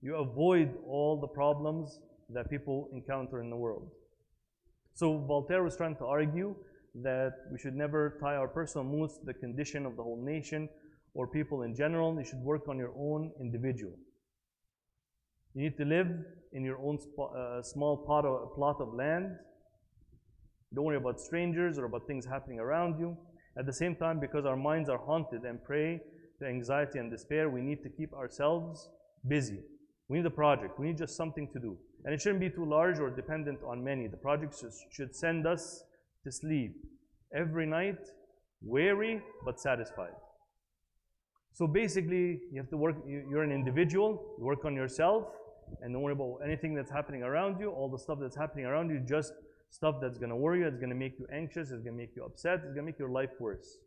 you 0.00 0.16
avoid 0.16 0.74
all 0.86 1.20
the 1.20 1.26
problems 1.26 2.00
that 2.30 2.50
people 2.50 2.88
encounter 2.92 3.40
in 3.40 3.50
the 3.50 3.56
world. 3.56 3.90
So 4.94 5.18
Voltaire 5.18 5.62
was 5.62 5.76
trying 5.76 5.96
to 5.96 6.06
argue 6.06 6.54
that 7.02 7.32
we 7.52 7.58
should 7.58 7.74
never 7.74 8.16
tie 8.20 8.36
our 8.36 8.48
personal 8.48 8.84
moods 8.84 9.18
to 9.18 9.24
the 9.24 9.34
condition 9.34 9.84
of 9.84 9.96
the 9.96 10.02
whole 10.02 10.22
nation 10.22 10.68
or 11.14 11.26
people 11.26 11.62
in 11.62 11.74
general. 11.74 12.16
You 12.18 12.24
should 12.24 12.42
work 12.42 12.68
on 12.68 12.78
your 12.78 12.92
own 12.98 13.32
individual. 13.40 13.92
You 15.54 15.62
need 15.62 15.76
to 15.78 15.84
live 15.84 16.08
in 16.52 16.64
your 16.64 16.78
own 16.78 16.98
uh, 17.18 17.62
small 17.62 17.96
plot 17.96 18.24
of, 18.24 18.54
plot 18.54 18.76
of 18.80 18.92
land. 18.94 19.36
Don't 20.74 20.84
worry 20.84 20.96
about 20.96 21.20
strangers 21.20 21.78
or 21.78 21.84
about 21.86 22.06
things 22.06 22.26
happening 22.26 22.60
around 22.60 22.98
you. 22.98 23.16
At 23.58 23.64
the 23.64 23.72
same 23.72 23.96
time, 23.96 24.20
because 24.20 24.44
our 24.44 24.56
minds 24.56 24.90
are 24.90 24.98
haunted 24.98 25.42
and 25.44 25.62
prey 25.64 26.00
to 26.40 26.46
anxiety 26.46 26.98
and 26.98 27.10
despair, 27.10 27.48
we 27.48 27.62
need 27.62 27.82
to 27.84 27.88
keep 27.88 28.12
ourselves 28.12 28.90
busy. 29.26 29.60
We 30.08 30.18
need 30.18 30.26
a 30.26 30.30
project. 30.30 30.78
We 30.78 30.88
need 30.88 30.98
just 30.98 31.16
something 31.16 31.48
to 31.52 31.58
do. 31.58 31.78
And 32.04 32.14
it 32.14 32.20
shouldn't 32.20 32.40
be 32.40 32.50
too 32.50 32.66
large 32.66 32.98
or 32.98 33.10
dependent 33.10 33.60
on 33.66 33.82
many. 33.82 34.06
The 34.06 34.18
project 34.18 34.62
should 34.92 35.16
send 35.16 35.46
us 35.46 35.82
to 36.26 36.32
sleep 36.32 36.74
every 37.32 37.66
night, 37.66 38.02
weary 38.60 39.22
but 39.44 39.60
satisfied. 39.60 40.16
So 41.52 41.66
basically, 41.66 42.40
you 42.52 42.58
have 42.60 42.68
to 42.70 42.76
work, 42.76 42.96
you're 43.06 43.44
an 43.44 43.52
individual, 43.52 44.34
work 44.38 44.64
on 44.64 44.74
yourself, 44.74 45.24
and 45.80 45.94
don't 45.94 46.02
worry 46.02 46.12
about 46.12 46.40
anything 46.44 46.74
that's 46.74 46.90
happening 46.90 47.22
around 47.22 47.60
you. 47.60 47.70
All 47.70 47.88
the 47.88 47.98
stuff 47.98 48.18
that's 48.20 48.36
happening 48.36 48.66
around 48.66 48.90
you, 48.90 48.98
just 48.98 49.32
stuff 49.70 49.96
that's 50.02 50.18
going 50.18 50.30
to 50.30 50.36
worry 50.36 50.60
you, 50.60 50.66
it's 50.66 50.78
going 50.78 50.90
to 50.90 50.96
make 50.96 51.18
you 51.18 51.26
anxious, 51.32 51.70
it's 51.70 51.82
going 51.82 51.96
to 51.96 52.02
make 52.04 52.14
you 52.16 52.24
upset, 52.24 52.56
it's 52.56 52.74
going 52.74 52.86
to 52.86 52.90
make 52.90 52.98
your 52.98 53.10
life 53.10 53.30
worse. 53.38 53.78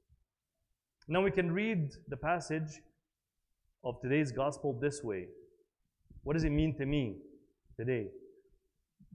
Now 1.08 1.22
we 1.22 1.31
can 1.31 1.51
read 1.51 1.91
the 2.08 2.17
passage 2.17 2.81
of 3.84 4.00
today's 4.01 4.31
gospel 4.31 4.77
this 4.79 5.03
way. 5.03 5.27
What 6.24 6.34
does 6.34 6.43
it 6.43 6.51
mean 6.51 6.75
to 6.77 6.86
me 6.86 7.17
today? 7.75 8.08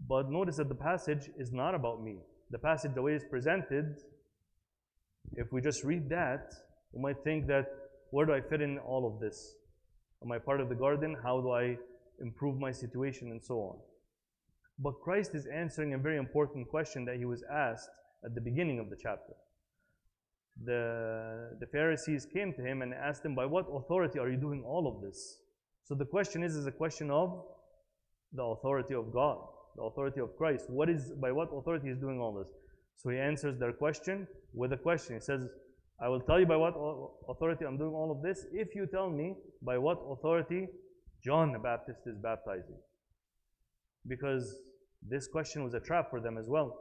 But 0.09 0.31
notice 0.31 0.57
that 0.57 0.69
the 0.69 0.75
passage 0.75 1.31
is 1.39 1.53
not 1.53 1.75
about 1.75 2.03
me. 2.03 2.19
The 2.51 2.59
passage, 2.59 2.93
the 2.95 3.03
way 3.03 3.13
it's 3.13 3.25
presented, 3.25 3.97
if 5.33 5.53
we 5.53 5.61
just 5.61 5.85
read 5.85 6.09
that, 6.11 6.53
we 6.93 7.03
might 7.03 7.23
think 7.25 7.47
that 7.49 7.67
where 8.11 8.27
do 8.27 8.33
I 8.33 8.41
fit 8.41 8.61
in 8.61 8.79
all 8.79 9.07
of 9.07 9.21
this? 9.21 9.57
Am 10.23 10.31
I 10.31 10.39
part 10.39 10.61
of 10.61 10.69
the 10.69 10.75
garden? 10.75 11.17
How 11.23 11.41
do 11.41 11.51
I 11.53 11.77
improve 12.21 12.59
my 12.59 12.71
situation, 12.71 13.31
and 13.31 13.43
so 13.43 13.55
on. 13.57 13.79
But 14.79 15.01
Christ 15.03 15.35
is 15.35 15.47
answering 15.47 15.95
a 15.95 15.99
very 15.99 16.19
important 16.19 16.69
question 16.69 17.05
that 17.07 17.17
he 17.17 17.25
was 17.25 17.43
asked 17.51 17.89
at 18.25 18.35
the 18.35 18.41
beginning 18.41 18.79
of 18.79 18.91
the 18.91 18.97
chapter. 19.01 19.35
The, 20.65 21.57
the 21.61 21.67
Pharisees 21.67 22.27
came 22.33 22.53
to 22.55 22.63
him 22.63 22.83
and 22.83 22.95
asked 22.95 23.25
him, 23.25 23.35
By 23.35 23.47
what 23.47 23.67
authority 23.73 24.19
are 24.19 24.31
you 24.31 24.37
doing 24.37 24.63
all 24.65 24.87
of 24.87 25.03
this? 25.03 25.39
So 25.85 25.95
the 25.95 26.05
question 26.05 26.43
is, 26.43 26.55
is 26.55 26.67
a 26.67 26.73
question 26.73 27.11
of 27.11 27.45
the 28.33 28.43
authority 28.43 28.95
of 28.95 29.13
God, 29.13 29.39
the 29.77 29.83
authority 29.83 30.21
of 30.21 30.37
Christ. 30.37 30.71
What 30.71 30.89
is 30.89 31.13
by 31.21 31.33
what 31.33 31.49
authority 31.53 31.89
is 31.89 31.99
doing 31.99 32.21
all 32.21 32.35
this? 32.35 32.49
So 32.97 33.11
he 33.11 33.19
answers 33.19 33.59
their 33.59 33.73
question 33.73 34.27
with 34.53 34.73
a 34.73 34.77
question. 34.77 35.17
He 35.17 35.21
says, 35.21 35.49
I 36.01 36.09
will 36.09 36.21
tell 36.21 36.41
you 36.41 36.47
by 36.47 36.57
what 36.57 36.75
authority 37.29 37.65
I'm 37.65 37.79
doing 37.79 37.93
all 37.93 38.11
of 38.11 38.23
this 38.23 38.47
if 38.53 38.75
you 38.75 38.87
tell 38.87 39.11
me 39.11 39.35
by 39.63 39.79
what 39.79 39.99
authority 40.09 40.69
John 41.25 41.53
the 41.53 41.59
Baptist 41.59 42.01
is 42.07 42.19
baptizing. 42.19 42.79
Because 44.07 44.57
this 45.09 45.27
question 45.27 45.65
was 45.65 45.75
a 45.75 45.81
trap 45.81 46.11
for 46.11 46.21
them 46.21 46.37
as 46.37 46.49
well. 46.49 46.79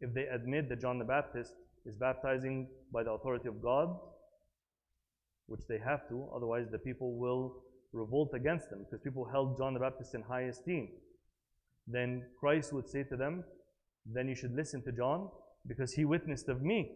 If 0.00 0.14
they 0.14 0.24
admit 0.26 0.68
that 0.68 0.80
John 0.80 0.98
the 0.98 1.04
Baptist 1.04 1.54
is 1.86 1.96
baptizing 1.96 2.68
by 2.92 3.02
the 3.02 3.10
authority 3.10 3.48
of 3.48 3.62
God, 3.62 3.96
which 5.46 5.62
they 5.68 5.78
have 5.78 6.08
to, 6.08 6.28
otherwise 6.34 6.66
the 6.70 6.78
people 6.78 7.18
will 7.18 7.62
revolt 7.92 8.32
against 8.34 8.70
them 8.70 8.84
because 8.84 9.02
people 9.02 9.28
held 9.30 9.58
John 9.58 9.74
the 9.74 9.80
Baptist 9.80 10.14
in 10.14 10.22
high 10.22 10.42
esteem. 10.42 10.88
Then 11.90 12.22
Christ 12.38 12.72
would 12.72 12.88
say 12.88 13.02
to 13.04 13.16
them, 13.16 13.44
Then 14.06 14.28
you 14.28 14.34
should 14.34 14.54
listen 14.54 14.82
to 14.84 14.92
John 14.92 15.28
because 15.66 15.92
he 15.92 16.04
witnessed 16.04 16.48
of 16.48 16.62
me. 16.62 16.92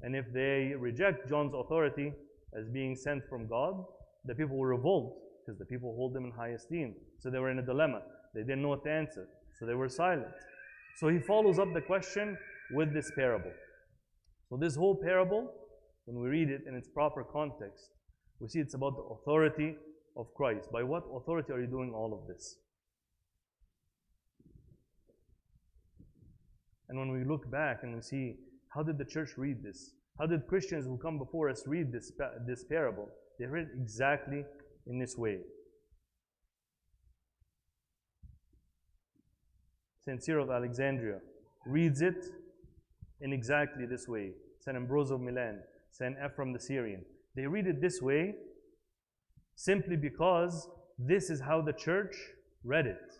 And 0.00 0.16
if 0.16 0.26
they 0.32 0.72
reject 0.78 1.28
John's 1.28 1.54
authority 1.54 2.12
as 2.58 2.68
being 2.68 2.96
sent 2.96 3.22
from 3.28 3.48
God, 3.48 3.84
the 4.24 4.34
people 4.34 4.56
will 4.56 4.66
revolt 4.66 5.18
because 5.44 5.58
the 5.58 5.64
people 5.64 5.94
hold 5.96 6.16
him 6.16 6.24
in 6.24 6.30
high 6.30 6.50
esteem. 6.50 6.94
So 7.18 7.30
they 7.30 7.38
were 7.38 7.50
in 7.50 7.58
a 7.58 7.66
dilemma. 7.66 8.02
They 8.34 8.40
didn't 8.40 8.62
know 8.62 8.68
what 8.68 8.84
to 8.84 8.90
answer. 8.90 9.28
So 9.58 9.66
they 9.66 9.74
were 9.74 9.88
silent. 9.88 10.32
So 10.98 11.08
he 11.08 11.18
follows 11.18 11.58
up 11.58 11.72
the 11.72 11.80
question 11.80 12.36
with 12.72 12.92
this 12.92 13.10
parable. 13.14 13.52
So 14.48 14.56
this 14.56 14.76
whole 14.76 14.96
parable, 14.96 15.50
when 16.04 16.22
we 16.22 16.28
read 16.28 16.50
it 16.50 16.62
in 16.68 16.74
its 16.74 16.88
proper 16.88 17.24
context, 17.24 17.90
we 18.40 18.48
see 18.48 18.58
it's 18.58 18.74
about 18.74 18.96
the 18.96 19.02
authority 19.02 19.76
of 20.16 20.26
Christ. 20.34 20.70
By 20.72 20.82
what 20.82 21.04
authority 21.14 21.52
are 21.52 21.60
you 21.60 21.66
doing 21.66 21.92
all 21.94 22.12
of 22.12 22.26
this? 22.26 22.56
And 26.92 26.98
when 26.98 27.10
we 27.10 27.24
look 27.24 27.50
back 27.50 27.84
and 27.84 27.94
we 27.94 28.02
see 28.02 28.34
how 28.68 28.82
did 28.82 28.98
the 28.98 29.04
church 29.06 29.30
read 29.38 29.62
this? 29.62 29.94
How 30.18 30.26
did 30.26 30.46
Christians 30.46 30.84
who 30.84 30.98
come 30.98 31.16
before 31.16 31.48
us 31.48 31.62
read 31.66 31.90
this, 31.90 32.12
this 32.46 32.64
parable? 32.64 33.08
They 33.38 33.46
read 33.46 33.68
it 33.68 33.80
exactly 33.80 34.44
in 34.86 34.98
this 34.98 35.16
way. 35.16 35.38
St. 40.04 40.22
Cyril 40.22 40.44
of 40.44 40.50
Alexandria 40.50 41.20
reads 41.64 42.02
it 42.02 42.26
in 43.22 43.32
exactly 43.32 43.86
this 43.86 44.06
way. 44.06 44.32
St. 44.60 44.76
Ambrose 44.76 45.10
of 45.10 45.22
Milan, 45.22 45.60
St. 45.92 46.14
Ephraim 46.22 46.52
the 46.52 46.60
Syrian. 46.60 47.06
They 47.34 47.46
read 47.46 47.66
it 47.66 47.80
this 47.80 48.02
way 48.02 48.34
simply 49.54 49.96
because 49.96 50.68
this 50.98 51.30
is 51.30 51.40
how 51.40 51.62
the 51.62 51.72
church 51.72 52.14
read 52.64 52.84
it. 52.84 53.14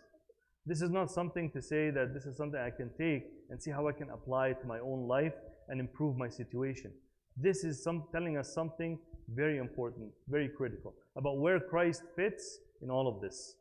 This 0.65 0.81
is 0.81 0.89
not 0.89 1.11
something 1.11 1.51
to 1.51 1.61
say 1.61 1.89
that 1.89 2.13
this 2.13 2.25
is 2.25 2.37
something 2.37 2.59
I 2.59 2.69
can 2.69 2.89
take 2.97 3.23
and 3.49 3.61
see 3.61 3.71
how 3.71 3.87
I 3.87 3.91
can 3.91 4.09
apply 4.09 4.49
it 4.49 4.61
to 4.61 4.67
my 4.67 4.79
own 4.79 5.07
life 5.07 5.33
and 5.67 5.79
improve 5.79 6.17
my 6.17 6.29
situation. 6.29 6.91
This 7.35 7.63
is 7.63 7.83
some, 7.83 8.03
telling 8.11 8.37
us 8.37 8.53
something 8.53 8.97
very 9.33 9.57
important, 9.57 10.11
very 10.27 10.49
critical 10.49 10.93
about 11.17 11.39
where 11.39 11.59
Christ 11.59 12.03
fits 12.15 12.59
in 12.81 12.89
all 12.89 13.07
of 13.07 13.21
this. 13.21 13.55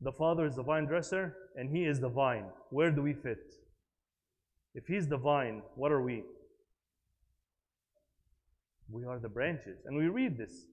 The 0.00 0.12
Father 0.12 0.46
is 0.46 0.56
the 0.56 0.62
vine 0.62 0.86
dresser 0.86 1.36
and 1.56 1.74
He 1.74 1.84
is 1.84 2.00
the 2.00 2.08
vine. 2.08 2.46
Where 2.70 2.90
do 2.90 3.02
we 3.02 3.14
fit? 3.14 3.54
If 4.74 4.86
He's 4.86 5.08
the 5.08 5.16
vine, 5.16 5.62
what 5.74 5.90
are 5.90 6.02
we? 6.02 6.22
We 8.90 9.04
are 9.04 9.18
the 9.18 9.28
branches. 9.28 9.78
And 9.86 9.96
we 9.96 10.06
read 10.08 10.36
this 10.36 10.66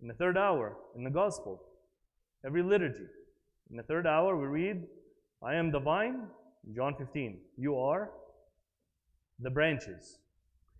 in 0.00 0.08
the 0.08 0.14
third 0.14 0.36
hour 0.36 0.76
in 0.96 1.02
the 1.02 1.10
Gospel, 1.10 1.60
every 2.44 2.62
liturgy. 2.62 3.06
In 3.70 3.76
the 3.76 3.82
third 3.84 4.06
hour, 4.06 4.36
we 4.36 4.46
read, 4.46 4.82
I 5.42 5.54
am 5.54 5.70
the 5.70 5.78
vine, 5.78 6.26
John 6.74 6.94
15. 6.98 7.38
You 7.56 7.78
are 7.78 8.10
the 9.38 9.50
branches. 9.50 10.18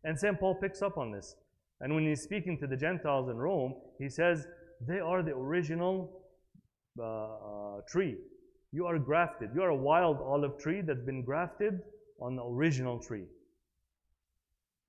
And 0.02 0.18
St. 0.18 0.38
Paul 0.38 0.56
picks 0.56 0.82
up 0.82 0.99
on 0.99 1.12
this. 1.12 1.37
And 1.80 1.94
when 1.94 2.06
he's 2.06 2.23
speaking 2.23 2.59
to 2.59 2.66
the 2.66 2.76
Gentiles 2.76 3.28
in 3.28 3.37
Rome, 3.37 3.75
he 3.99 4.08
says, 4.08 4.47
They 4.86 4.99
are 4.99 5.23
the 5.23 5.32
original 5.32 6.21
uh, 6.99 7.04
uh, 7.04 7.80
tree. 7.88 8.17
You 8.73 8.86
are 8.86 8.99
grafted. 8.99 9.50
You 9.54 9.62
are 9.62 9.71
a 9.71 9.76
wild 9.76 10.19
olive 10.19 10.58
tree 10.58 10.80
that's 10.80 11.02
been 11.02 11.25
grafted 11.25 11.80
on 12.21 12.36
the 12.36 12.45
original 12.45 12.99
tree. 12.99 13.25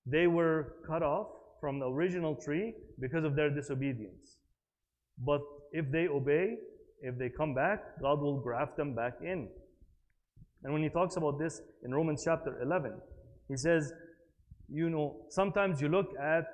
They 0.05 0.27
were 0.27 0.75
cut 0.87 1.03
off 1.03 1.27
from 1.59 1.79
the 1.79 1.85
original 1.85 2.35
tree 2.35 2.73
because 2.99 3.23
of 3.23 3.35
their 3.35 3.49
disobedience. 3.49 4.37
But 5.23 5.41
if 5.71 5.89
they 5.91 6.07
obey, 6.07 6.57
if 7.01 7.17
they 7.17 7.29
come 7.29 7.53
back, 7.53 7.99
God 8.01 8.21
will 8.21 8.39
graft 8.39 8.77
them 8.77 8.93
back 8.95 9.13
in. 9.21 9.47
And 10.63 10.73
when 10.73 10.83
he 10.83 10.89
talks 10.89 11.15
about 11.17 11.39
this 11.39 11.61
in 11.83 11.93
Romans 11.93 12.21
chapter 12.23 12.61
11, 12.61 12.93
he 13.47 13.57
says, 13.57 13.91
you 14.69 14.89
know, 14.89 15.25
sometimes 15.29 15.81
you 15.81 15.89
look 15.89 16.13
at 16.21 16.45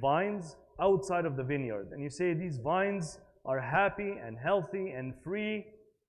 vines 0.00 0.56
outside 0.80 1.26
of 1.26 1.36
the 1.36 1.42
vineyard 1.42 1.88
and 1.92 2.02
you 2.02 2.10
say 2.10 2.34
these 2.34 2.58
vines 2.58 3.18
are 3.44 3.60
happy 3.60 4.14
and 4.24 4.38
healthy 4.38 4.90
and 4.90 5.14
free. 5.22 5.64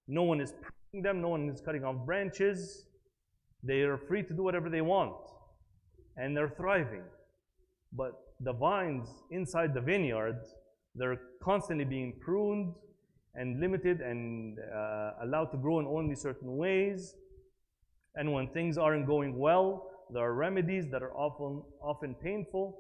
No 0.07 0.23
one 0.23 0.39
is 0.39 0.53
pruning 0.53 1.03
them, 1.03 1.21
no 1.21 1.29
one 1.29 1.49
is 1.49 1.61
cutting 1.61 1.83
off 1.83 2.05
branches. 2.05 2.85
They 3.63 3.81
are 3.81 3.97
free 3.97 4.23
to 4.23 4.33
do 4.33 4.43
whatever 4.43 4.69
they 4.69 4.81
want 4.81 5.17
and 6.17 6.37
they're 6.37 6.53
thriving. 6.55 7.03
But 7.91 8.11
the 8.39 8.53
vines 8.53 9.07
inside 9.31 9.73
the 9.73 9.81
vineyard, 9.81 10.39
they're 10.93 11.19
constantly 11.43 11.85
being 11.85 12.13
pruned 12.21 12.73
and 13.35 13.59
limited 13.59 14.01
and 14.01 14.57
uh, 14.59 15.11
allowed 15.23 15.51
to 15.51 15.57
grow 15.57 15.79
in 15.79 15.85
only 15.85 16.15
certain 16.15 16.55
ways. 16.57 17.15
And 18.15 18.31
when 18.31 18.47
things 18.47 18.77
aren't 18.77 19.07
going 19.07 19.37
well, 19.37 19.89
there 20.13 20.23
are 20.23 20.33
remedies 20.33 20.85
that 20.91 21.01
are 21.01 21.13
often, 21.13 21.63
often 21.81 22.15
painful. 22.15 22.79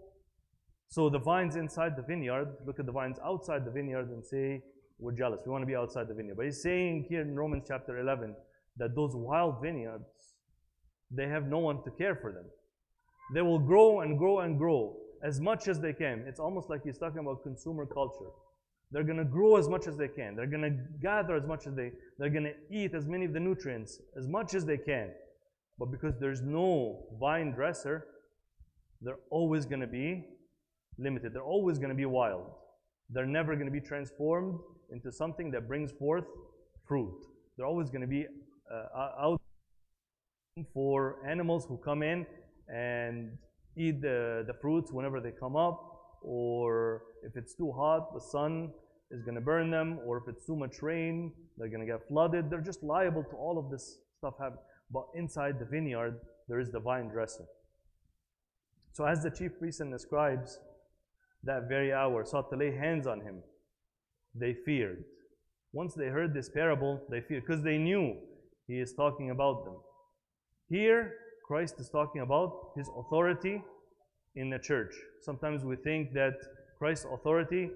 So 0.87 1.09
the 1.09 1.19
vines 1.19 1.55
inside 1.55 1.95
the 1.97 2.03
vineyard, 2.03 2.55
look 2.65 2.79
at 2.79 2.85
the 2.85 2.91
vines 2.91 3.17
outside 3.25 3.65
the 3.65 3.71
vineyard 3.71 4.09
and 4.09 4.23
say, 4.23 4.61
we're 4.99 5.11
jealous. 5.11 5.41
We 5.45 5.51
want 5.51 5.63
to 5.63 5.67
be 5.67 5.75
outside 5.75 6.07
the 6.07 6.13
vineyard. 6.13 6.37
But 6.37 6.45
he's 6.45 6.61
saying 6.61 7.07
here 7.09 7.21
in 7.21 7.35
Romans 7.35 7.65
chapter 7.67 7.99
11 7.99 8.35
that 8.77 8.95
those 8.95 9.11
wild 9.13 9.61
vineyards, 9.61 10.05
they 11.11 11.27
have 11.27 11.47
no 11.47 11.59
one 11.59 11.83
to 11.83 11.91
care 11.91 12.15
for 12.15 12.31
them. 12.31 12.45
They 13.33 13.41
will 13.41 13.59
grow 13.59 14.01
and 14.01 14.17
grow 14.17 14.39
and 14.39 14.57
grow 14.57 14.95
as 15.23 15.39
much 15.39 15.67
as 15.67 15.79
they 15.79 15.93
can. 15.93 16.23
It's 16.27 16.39
almost 16.39 16.69
like 16.69 16.83
he's 16.83 16.97
talking 16.97 17.19
about 17.19 17.43
consumer 17.43 17.85
culture. 17.85 18.29
They're 18.91 19.03
going 19.03 19.17
to 19.17 19.25
grow 19.25 19.57
as 19.57 19.67
much 19.67 19.87
as 19.87 19.97
they 19.97 20.07
can. 20.07 20.35
They're 20.35 20.47
going 20.47 20.61
to 20.61 20.77
gather 21.01 21.35
as 21.35 21.45
much 21.45 21.67
as 21.67 21.75
they, 21.75 21.91
they're 22.17 22.29
going 22.29 22.45
to 22.45 22.53
eat 22.71 22.93
as 22.93 23.05
many 23.07 23.25
of 23.25 23.33
the 23.33 23.39
nutrients 23.39 23.99
as 24.17 24.27
much 24.27 24.53
as 24.53 24.65
they 24.65 24.77
can. 24.77 25.11
But 25.77 25.91
because 25.91 26.13
there's 26.19 26.41
no 26.41 27.05
vine 27.19 27.51
dresser, 27.51 28.05
they're 29.01 29.19
always 29.29 29.65
going 29.65 29.81
to 29.81 29.87
be 29.87 30.25
limited. 30.97 31.33
They're 31.33 31.43
always 31.43 31.77
going 31.77 31.89
to 31.89 31.95
be 31.95 32.05
wild. 32.05 32.45
They're 33.09 33.25
never 33.25 33.55
going 33.55 33.67
to 33.67 33.71
be 33.71 33.81
transformed 33.81 34.59
into 34.91 35.11
something 35.11 35.51
that 35.51 35.67
brings 35.67 35.91
forth 35.91 36.25
fruit. 36.87 37.25
They're 37.57 37.65
always 37.65 37.89
going 37.89 38.01
to 38.01 38.07
be 38.07 38.25
uh, 38.71 38.99
out 39.19 39.41
for 40.73 41.17
animals 41.27 41.65
who 41.65 41.77
come 41.77 42.01
in 42.01 42.25
and 42.73 43.37
eat 43.77 44.01
the, 44.01 44.43
the 44.47 44.53
fruits 44.61 44.91
whenever 44.91 45.19
they 45.19 45.31
come 45.31 45.55
up, 45.55 45.94
or 46.25 47.03
if 47.23 47.35
it's 47.35 47.53
too 47.53 47.71
hot, 47.71 48.13
the 48.13 48.19
sun 48.19 48.71
is 49.11 49.21
going 49.21 49.35
to 49.35 49.41
burn 49.41 49.69
them, 49.69 49.99
or 50.05 50.17
if 50.17 50.23
it's 50.27 50.45
too 50.45 50.55
much 50.55 50.81
rain, 50.81 51.31
they're 51.57 51.69
going 51.69 51.85
to 51.85 51.85
get 51.85 52.07
flooded. 52.07 52.49
They're 52.49 52.61
just 52.61 52.83
liable 52.83 53.23
to 53.23 53.35
all 53.35 53.57
of 53.57 53.69
this 53.69 53.99
stuff 54.17 54.33
happen. 54.39 54.57
But 54.91 55.05
inside 55.15 55.59
the 55.59 55.65
vineyard, 55.65 56.19
there 56.47 56.59
is 56.59 56.71
the 56.71 56.79
vine 56.79 57.09
dresser. 57.09 57.45
So 58.91 59.05
as 59.05 59.21
the 59.21 59.29
chief 59.29 59.51
priests 59.59 59.81
and 59.81 59.93
the 59.93 59.99
scribes 59.99 60.59
that 61.43 61.67
very 61.67 61.93
hour 61.93 62.25
sought 62.25 62.49
to 62.49 62.57
lay 62.57 62.75
hands 62.75 63.05
on 63.05 63.21
him, 63.21 63.43
they 64.33 64.55
feared. 64.65 65.03
Once 65.73 65.93
they 65.93 66.07
heard 66.07 66.33
this 66.33 66.49
parable, 66.49 67.01
they 67.09 67.21
feared 67.21 67.45
because 67.45 67.63
they 67.63 67.77
knew 67.77 68.15
he 68.67 68.79
is 68.79 68.93
talking 68.93 69.29
about 69.29 69.65
them. 69.65 69.75
Here, 70.69 71.13
Christ 71.45 71.75
is 71.79 71.89
talking 71.89 72.21
about 72.21 72.71
his 72.75 72.89
authority 72.97 73.61
in 74.35 74.49
the 74.49 74.59
church. 74.59 74.93
Sometimes 75.21 75.63
we 75.63 75.75
think 75.75 76.13
that 76.13 76.33
Christ's 76.77 77.05
authority 77.11 77.69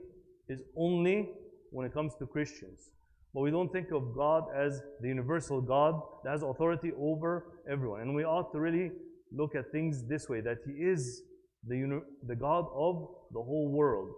is 0.48 0.62
only 0.76 1.30
when 1.72 1.86
it 1.86 1.94
comes 1.94 2.14
to 2.20 2.26
Christians. 2.26 2.90
But 3.34 3.42
we 3.42 3.52
don't 3.52 3.72
think 3.72 3.92
of 3.92 4.16
God 4.16 4.46
as 4.56 4.82
the 5.02 5.08
universal 5.08 5.62
God 5.62 6.02
that 6.24 6.32
has 6.32 6.44
authority 6.44 6.92
over 7.00 7.62
everyone. 7.70 8.02
And 8.02 8.16
we 8.16 8.24
ought 8.24 8.52
to 8.54 8.60
really 8.60 8.92
look 9.32 9.56
at 9.56 9.72
things 9.72 10.04
this 10.08 10.28
way 10.28 10.42
that 10.42 10.58
He 10.66 10.74
is 10.74 11.22
the, 11.68 12.02
the 12.26 12.36
God 12.36 12.66
of 12.74 13.08
the 13.32 13.42
whole 13.42 13.72
world. 13.72 14.10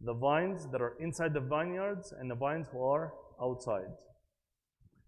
The 0.00 0.14
vines 0.14 0.66
that 0.72 0.80
are 0.80 0.94
inside 1.00 1.34
the 1.34 1.40
vineyards 1.40 2.12
and 2.18 2.30
the 2.30 2.34
vines 2.34 2.66
who 2.72 2.82
are 2.82 3.12
outside. 3.40 3.92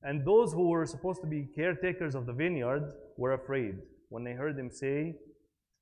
And 0.02 0.24
those 0.24 0.52
who 0.52 0.68
were 0.68 0.87
supposed 0.87 1.20
to 1.22 1.26
be 1.26 1.48
caretakers 1.56 2.14
of 2.14 2.26
the 2.26 2.32
vineyard 2.32 2.92
were 3.16 3.32
afraid 3.32 3.76
when 4.11 4.24
they 4.24 4.32
heard 4.32 4.59
him 4.59 4.70
say 4.70 5.16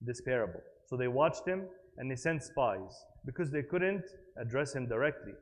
this 0.04 0.20
parable. 0.20 0.60
So 0.86 0.96
they 0.96 1.08
watched 1.08 1.46
him 1.46 1.66
and 1.98 2.10
they 2.10 2.16
sent 2.16 2.42
spies 2.42 3.04
because 3.24 3.50
they 3.50 3.62
couldn't 3.62 4.04
address 4.38 4.74
him 4.74 4.86
directly. 4.86 5.32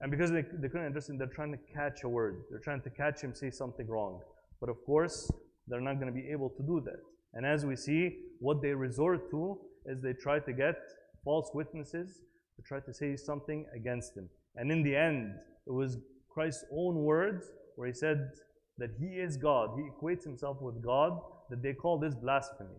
And 0.00 0.10
because 0.10 0.30
they, 0.30 0.42
they 0.42 0.68
couldn't 0.68 0.86
address 0.88 1.08
him, 1.08 1.18
they're 1.18 1.26
trying 1.28 1.52
to 1.52 1.58
catch 1.72 2.04
a 2.04 2.08
word. 2.08 2.42
They're 2.50 2.60
trying 2.60 2.82
to 2.82 2.90
catch 2.90 3.22
him 3.22 3.34
say 3.34 3.50
something 3.50 3.86
wrong. 3.86 4.20
But 4.60 4.68
of 4.68 4.76
course, 4.84 5.30
they're 5.66 5.80
not 5.80 5.94
going 5.94 6.12
to 6.12 6.20
be 6.20 6.28
able 6.30 6.50
to 6.50 6.62
do 6.62 6.82
that. 6.84 7.00
And 7.32 7.46
as 7.46 7.64
we 7.64 7.76
see, 7.76 8.18
what 8.38 8.60
they 8.60 8.74
resort 8.74 9.30
to 9.30 9.58
is 9.86 10.02
they 10.02 10.12
try 10.12 10.38
to 10.40 10.52
get 10.52 10.76
false 11.24 11.50
witnesses 11.54 12.20
to 12.56 12.62
try 12.62 12.80
to 12.80 12.92
say 12.92 13.16
something 13.16 13.66
against 13.74 14.16
him. 14.16 14.28
And 14.56 14.70
in 14.70 14.82
the 14.82 14.94
end, 14.94 15.34
it 15.66 15.72
was 15.72 15.98
Christ's 16.28 16.64
own 16.72 16.96
words 16.96 17.46
where 17.76 17.88
he 17.88 17.94
said 17.94 18.30
that 18.78 18.90
he 18.98 19.06
is 19.06 19.36
God. 19.36 19.70
He 19.76 19.82
equates 19.82 20.24
himself 20.24 20.58
with 20.60 20.84
God, 20.84 21.18
that 21.50 21.62
they 21.62 21.72
call 21.72 21.98
this 21.98 22.14
blasphemy. 22.14 22.76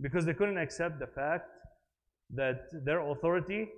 Because 0.00 0.24
they 0.24 0.34
couldn't 0.34 0.58
accept 0.58 0.98
the 0.98 1.06
fact 1.06 1.48
that 2.34 2.66
their 2.84 3.00
authority 3.00 3.68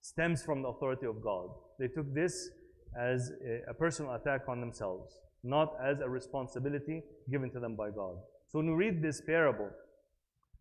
stems 0.00 0.42
from 0.42 0.62
the 0.62 0.68
authority 0.68 1.06
of 1.06 1.22
God. 1.22 1.48
They 1.78 1.88
took 1.88 2.12
this 2.14 2.50
as 2.98 3.32
a, 3.46 3.70
a 3.70 3.74
personal 3.74 4.14
attack 4.14 4.42
on 4.48 4.60
themselves, 4.60 5.20
not 5.44 5.74
as 5.82 6.00
a 6.00 6.08
responsibility 6.08 7.02
given 7.30 7.50
to 7.50 7.60
them 7.60 7.76
by 7.76 7.90
God. 7.90 8.16
So 8.48 8.58
when 8.58 8.68
we 8.68 8.74
read 8.74 9.02
this 9.02 9.20
parable, 9.20 9.70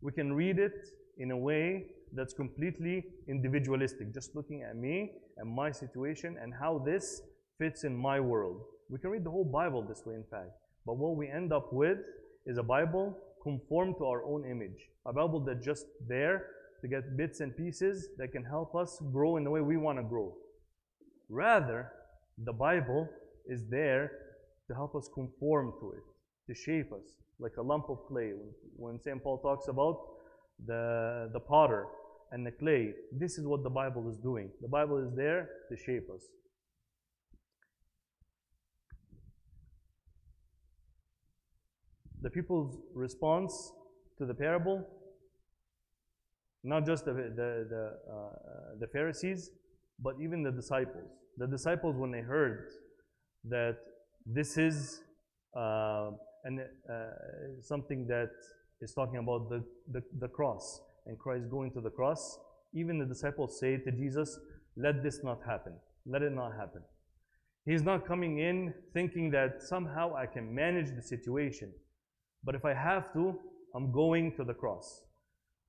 we 0.02 0.12
can 0.12 0.34
read 0.34 0.60
it 0.60 0.74
in 1.18 1.32
a 1.32 1.38
way 1.38 1.86
that's 2.14 2.34
completely 2.34 3.04
individualistic, 3.28 4.14
just 4.14 4.36
looking 4.36 4.64
at 4.64 4.76
me 4.76 5.12
and 5.38 5.50
my 5.50 5.72
situation 5.72 6.38
and 6.42 6.54
how 6.54 6.82
this 6.86 7.22
fits 7.58 7.84
in 7.84 7.96
my 7.96 8.20
world. 8.20 8.62
We 8.90 9.00
can 9.00 9.12
read 9.12 9.24
the 9.24 9.32
whole 9.32 9.46
Bible 9.46 9.86
this 9.88 10.04
way, 10.06 10.16
in 10.16 10.24
fact. 10.32 10.52
But 10.86 10.98
what 10.98 11.16
we 11.16 11.30
end 11.30 11.54
up 11.54 11.72
with 11.72 12.00
is 12.46 12.58
a 12.58 12.64
Bible 12.64 13.16
conformed 13.44 13.96
to 13.98 14.06
our 14.06 14.24
own 14.24 14.46
image, 14.46 14.90
a 15.06 15.14
Bible 15.14 15.40
that's 15.40 15.66
just 15.66 15.86
there 16.08 16.48
to 16.82 16.88
get 16.88 17.18
bits 17.18 17.40
and 17.40 17.56
pieces 17.56 18.10
that 18.18 18.32
can 18.32 18.44
help 18.44 18.76
us 18.76 19.02
grow 19.12 19.38
in 19.38 19.44
the 19.44 19.50
way 19.50 19.62
we 19.62 19.78
want 19.78 19.98
to 19.98 20.04
grow. 20.04 20.34
Rather, 21.30 21.92
the 22.46 22.54
Bible 22.54 23.08
is 23.48 23.66
there 23.70 24.12
to 24.68 24.74
help 24.74 24.96
us 24.96 25.10
conform 25.14 25.74
to 25.80 25.92
it, 25.92 26.04
to 26.48 26.54
shape 26.54 26.92
us, 26.94 27.18
like 27.40 27.58
a 27.58 27.62
lump 27.62 27.90
of 27.90 28.06
clay. 28.08 28.32
When 28.76 29.00
St. 29.00 29.22
Paul 29.22 29.40
talks 29.40 29.68
about 29.68 30.00
the, 30.66 31.30
the 31.34 31.40
potter 31.40 31.86
and 32.32 32.46
the 32.46 32.52
clay, 32.52 32.94
this 33.12 33.38
is 33.38 33.46
what 33.46 33.64
the 33.64 33.70
Bible 33.70 34.10
is 34.10 34.18
doing. 34.18 34.50
The 34.62 34.68
Bible 34.68 34.98
is 34.98 35.14
there 35.16 35.50
to 35.70 35.78
shape 35.78 36.08
us. 36.14 36.24
The 42.22 42.30
people's 42.30 42.78
response 42.94 43.72
to 44.18 44.26
the 44.26 44.34
parable 44.34 44.86
not 46.64 46.86
just 46.86 47.06
the, 47.06 47.14
the, 47.14 47.68
the, 47.70 47.94
uh, 48.12 48.30
the 48.80 48.88
Pharisees, 48.88 49.52
but 50.02 50.16
even 50.22 50.44
the 50.44 50.52
disciples. 50.52 51.10
The 51.38 51.48
disciples, 51.48 51.96
when 51.96 52.12
they 52.12 52.22
heard 52.22 52.68
that 53.46 53.78
this 54.26 54.58
is 54.58 55.02
uh, 55.56 56.12
and, 56.44 56.60
uh, 56.60 57.06
something 57.62 58.08
that 58.08 58.30
is 58.82 58.94
talking 58.94 59.18
about 59.18 59.50
the, 59.50 59.64
the, 59.92 60.02
the 60.20 60.28
cross 60.28 60.82
and 61.06 61.18
Christ 61.18 61.50
going 61.50 61.72
to 61.72 61.82
the 61.82 61.90
cross, 61.90 62.38
even 62.74 63.00
the 63.00 63.06
disciples 63.06 63.60
say 63.60 63.78
to 63.78 63.92
Jesus, 63.92 64.38
Let 64.76 65.02
this 65.02 65.24
not 65.24 65.40
happen. 65.46 65.74
Let 66.06 66.22
it 66.22 66.34
not 66.34 66.52
happen. 66.58 66.82
He's 67.66 67.84
not 67.84 68.06
coming 68.06 68.40
in 68.40 68.74
thinking 68.94 69.32
that 69.32 69.62
somehow 69.62 70.16
I 70.16 70.26
can 70.26 70.54
manage 70.54 70.96
the 70.96 71.02
situation. 71.02 71.72
But 72.44 72.56
if 72.56 72.66
I 72.66 72.74
have 72.74 73.12
to, 73.14 73.36
I'm 73.76 73.92
going 73.92 74.36
to 74.38 74.44
the 74.44 74.54
cross. 74.54 75.04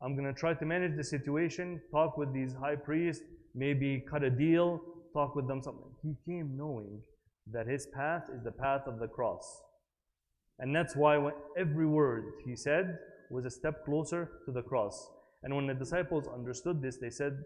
I'm 0.02 0.16
going 0.16 0.33
to 0.33 0.38
try 0.38 0.54
to 0.54 0.64
manage 0.64 0.96
the 0.96 1.04
situation, 1.04 1.80
talk 1.90 2.16
with 2.16 2.33
these 2.33 2.54
high 2.54 2.76
priests, 2.76 3.22
maybe 3.54 4.02
cut 4.11 4.22
a 4.22 4.30
deal, 4.30 4.80
talk 5.12 5.35
with 5.35 5.46
them 5.46 5.62
something. 5.62 5.90
He 6.02 6.14
came 6.24 6.56
knowing 6.56 7.00
that 7.52 7.66
his 7.66 7.87
path 7.94 8.24
is 8.35 8.42
the 8.42 8.52
path 8.52 8.83
of 8.87 8.98
the 8.98 9.09
cross. 9.09 9.62
And 10.59 10.74
that's 10.74 10.96
why 10.96 11.18
when 11.18 11.35
every 11.59 11.87
word 11.87 12.33
he 12.46 12.56
said 12.56 12.98
was 13.30 13.44
a 13.44 13.50
step 13.50 13.85
closer 13.85 14.30
to 14.46 14.52
the 14.52 14.62
cross. 14.62 15.09
And 15.42 15.54
when 15.54 15.66
the 15.66 15.74
disciples 15.74 16.28
understood 16.28 16.83
this, 16.83 16.98
they 16.98 17.11
said, 17.11 17.38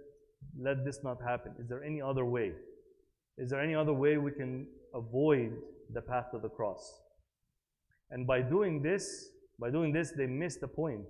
Let 0.58 0.84
this 0.84 1.00
not 1.02 1.18
happen. 1.26 1.54
Is 1.58 1.68
there 1.68 1.82
any 1.82 2.00
other 2.00 2.24
way? 2.24 2.52
Is 3.38 3.50
there 3.50 3.60
any 3.60 3.74
other 3.74 3.92
way 3.92 4.16
we 4.16 4.32
can 4.32 4.66
avoid 4.94 5.52
the 5.92 6.02
path 6.02 6.26
of 6.32 6.42
the 6.42 6.48
cross? 6.48 7.00
And 8.10 8.26
by 8.26 8.42
doing 8.42 8.82
this, 8.82 9.28
by 9.58 9.70
doing 9.70 9.92
this, 9.92 10.12
they 10.12 10.26
missed 10.26 10.60
the 10.60 10.68
point 10.68 11.04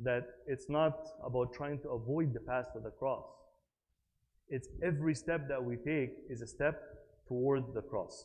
that 0.00 0.24
it's 0.46 0.68
not 0.68 1.08
about 1.24 1.52
trying 1.52 1.78
to 1.80 1.90
avoid 1.90 2.32
the 2.32 2.40
path 2.40 2.66
of 2.74 2.84
the 2.84 2.90
cross. 2.90 3.24
It's 4.48 4.68
every 4.82 5.14
step 5.14 5.48
that 5.48 5.62
we 5.62 5.76
take 5.76 6.12
is 6.30 6.40
a 6.40 6.46
step 6.46 6.80
toward 7.26 7.74
the 7.74 7.82
cross. 7.82 8.24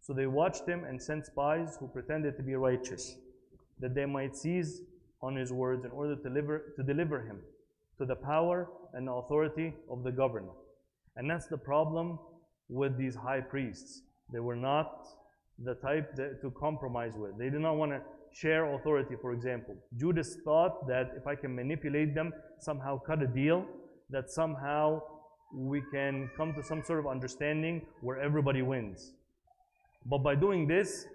So 0.00 0.12
they 0.12 0.26
watched 0.26 0.66
him 0.66 0.84
and 0.84 1.02
sent 1.02 1.26
spies 1.26 1.76
who 1.78 1.88
pretended 1.88 2.36
to 2.36 2.42
be 2.42 2.54
righteous, 2.54 3.16
that 3.80 3.94
they 3.94 4.06
might 4.06 4.36
seize 4.36 4.82
on 5.20 5.36
his 5.36 5.52
words 5.52 5.84
in 5.84 5.90
order 5.90 6.16
to 6.16 6.22
deliver, 6.22 6.72
to 6.76 6.82
deliver 6.82 7.22
him 7.22 7.40
to 7.98 8.04
the 8.04 8.14
power 8.14 8.68
and 8.92 9.08
authority 9.08 9.74
of 9.90 10.02
the 10.02 10.12
governor. 10.12 10.52
And 11.16 11.30
that's 11.30 11.46
the 11.46 11.56
problem 11.56 12.18
with 12.68 12.96
these 12.96 13.14
high 13.14 13.40
priests. 13.40 14.02
They 14.32 14.40
were 14.40 14.56
not 14.56 15.06
the 15.62 15.74
type 15.74 16.14
that, 16.16 16.40
to 16.42 16.50
compromise 16.50 17.14
with. 17.16 17.38
They 17.38 17.50
did 17.50 17.60
not 17.60 17.76
want 17.76 17.92
to 17.92 18.00
share 18.32 18.74
authority, 18.74 19.14
for 19.20 19.32
example. 19.32 19.76
Judas 19.96 20.36
thought 20.44 20.86
that 20.88 21.12
if 21.16 21.26
I 21.26 21.34
can 21.34 21.54
manipulate 21.54 22.14
them, 22.14 22.32
somehow 22.58 22.98
cut 22.98 23.22
a 23.22 23.26
deal, 23.26 23.64
that 24.10 24.30
somehow 24.30 25.00
we 25.54 25.82
can 25.92 26.28
come 26.36 26.52
to 26.54 26.62
some 26.62 26.82
sort 26.82 26.98
of 26.98 27.06
understanding 27.06 27.86
where 28.00 28.20
everybody 28.20 28.62
wins. 28.62 29.12
But 30.06 30.18
by 30.18 30.34
doing 30.34 30.66
this, 30.66 31.06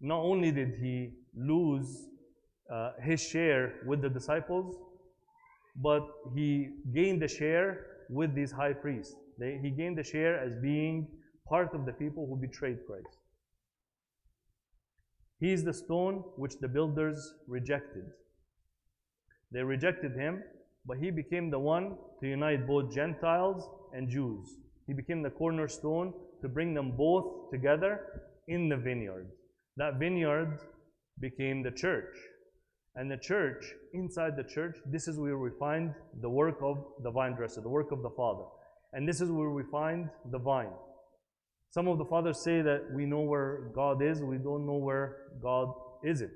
not 0.00 0.20
only 0.20 0.52
did 0.52 0.74
he 0.80 1.10
lose 1.36 2.06
uh, 2.72 2.92
his 3.02 3.20
share 3.20 3.74
with 3.84 4.00
the 4.00 4.08
disciples, 4.08 4.76
but 5.76 6.06
he 6.34 6.70
gained 6.94 7.22
a 7.22 7.28
share 7.28 7.86
with 8.08 8.34
these 8.34 8.52
high 8.52 8.72
priests. 8.72 9.14
They, 9.38 9.58
he 9.60 9.70
gained 9.70 9.98
a 9.98 10.04
share 10.04 10.38
as 10.38 10.52
being 10.60 11.08
part 11.48 11.74
of 11.74 11.86
the 11.86 11.92
people 11.92 12.26
who 12.26 12.36
betrayed 12.36 12.78
Christ. 12.86 13.18
He 15.40 15.52
is 15.52 15.64
the 15.64 15.72
stone 15.72 16.24
which 16.36 16.58
the 16.58 16.68
builders 16.68 17.34
rejected. 17.46 18.04
They 19.52 19.62
rejected 19.62 20.16
him, 20.16 20.42
but 20.84 20.98
he 20.98 21.10
became 21.10 21.50
the 21.50 21.58
one 21.58 21.96
to 22.20 22.28
unite 22.28 22.66
both 22.66 22.92
Gentiles 22.92 23.68
and 23.92 24.08
Jews. 24.08 24.58
He 24.86 24.94
became 24.94 25.22
the 25.22 25.30
cornerstone 25.30 26.12
to 26.42 26.48
bring 26.48 26.74
them 26.74 26.96
both 26.96 27.50
together 27.50 28.22
in 28.48 28.68
the 28.68 28.76
vineyard. 28.76 29.28
That 29.76 29.98
vineyard 29.98 30.58
became 31.20 31.62
the 31.62 31.70
church. 31.70 32.16
And 32.96 33.10
the 33.10 33.16
church, 33.16 33.64
inside 33.92 34.36
the 34.36 34.42
church, 34.42 34.76
this 34.86 35.06
is 35.06 35.18
where 35.18 35.38
we 35.38 35.50
find 35.58 35.94
the 36.20 36.28
work 36.28 36.58
of 36.62 36.84
the 37.04 37.10
vine 37.10 37.36
dresser, 37.36 37.60
the 37.60 37.68
work 37.68 37.92
of 37.92 38.02
the 38.02 38.10
Father. 38.10 38.44
And 38.92 39.08
this 39.08 39.20
is 39.20 39.30
where 39.30 39.50
we 39.50 39.62
find 39.70 40.08
the 40.32 40.38
vine. 40.38 40.72
Some 41.70 41.86
of 41.86 41.98
the 41.98 42.04
fathers 42.04 42.42
say 42.42 42.62
that 42.62 42.90
we 42.94 43.04
know 43.04 43.20
where 43.20 43.70
God 43.74 44.02
is, 44.02 44.22
we 44.22 44.38
don't 44.38 44.66
know 44.66 44.78
where 44.78 45.16
God 45.42 45.72
isn't. 46.02 46.30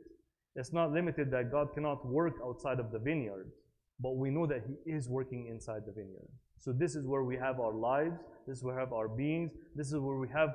It's 0.56 0.72
not 0.72 0.92
limited 0.92 1.30
that 1.30 1.50
God 1.50 1.72
cannot 1.72 2.06
work 2.06 2.34
outside 2.44 2.78
of 2.78 2.92
the 2.92 2.98
vineyard, 2.98 3.50
but 3.98 4.16
we 4.16 4.28
know 4.30 4.46
that 4.46 4.62
He 4.66 4.92
is 4.92 5.08
working 5.08 5.46
inside 5.50 5.82
the 5.86 5.92
vineyard. 5.92 6.28
So 6.58 6.72
this 6.72 6.94
is 6.94 7.06
where 7.06 7.24
we 7.24 7.36
have 7.36 7.60
our 7.60 7.72
lives, 7.72 8.20
this 8.46 8.58
is 8.58 8.64
where 8.64 8.74
we 8.74 8.80
have 8.80 8.92
our 8.92 9.08
beings, 9.08 9.50
this 9.74 9.86
is 9.86 9.98
where 9.98 10.18
we 10.18 10.28
have 10.34 10.50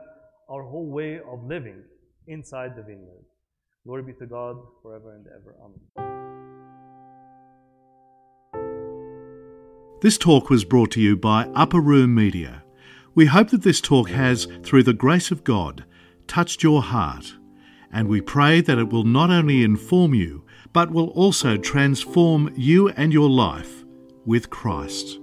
our 0.49 0.61
whole 0.63 0.91
way 0.91 1.19
of 1.19 1.43
living 1.43 1.83
inside 2.27 2.75
the 2.75 2.83
vineyard. 2.83 3.25
Glory 3.85 4.03
be 4.03 4.13
to 4.13 4.27
God 4.27 4.57
forever 4.83 5.15
and 5.15 5.25
ever. 5.27 5.55
Amen. 5.63 5.79
This 10.01 10.19
talk 10.19 10.51
was 10.51 10.63
brought 10.63 10.91
to 10.91 11.01
you 11.01 11.17
by 11.17 11.45
Upper 11.55 11.81
Room 11.81 12.13
Media. 12.13 12.63
We 13.17 13.25
hope 13.25 13.49
that 13.49 13.63
this 13.63 13.81
talk 13.81 14.11
has, 14.11 14.47
through 14.61 14.83
the 14.83 14.93
grace 14.93 15.31
of 15.31 15.43
God, 15.43 15.85
touched 16.27 16.61
your 16.61 16.83
heart, 16.83 17.33
and 17.91 18.07
we 18.07 18.21
pray 18.21 18.61
that 18.61 18.77
it 18.77 18.91
will 18.91 19.05
not 19.05 19.31
only 19.31 19.63
inform 19.63 20.13
you, 20.13 20.45
but 20.71 20.91
will 20.91 21.07
also 21.07 21.57
transform 21.57 22.53
you 22.55 22.89
and 22.89 23.11
your 23.11 23.27
life 23.27 23.83
with 24.27 24.51
Christ. 24.51 25.19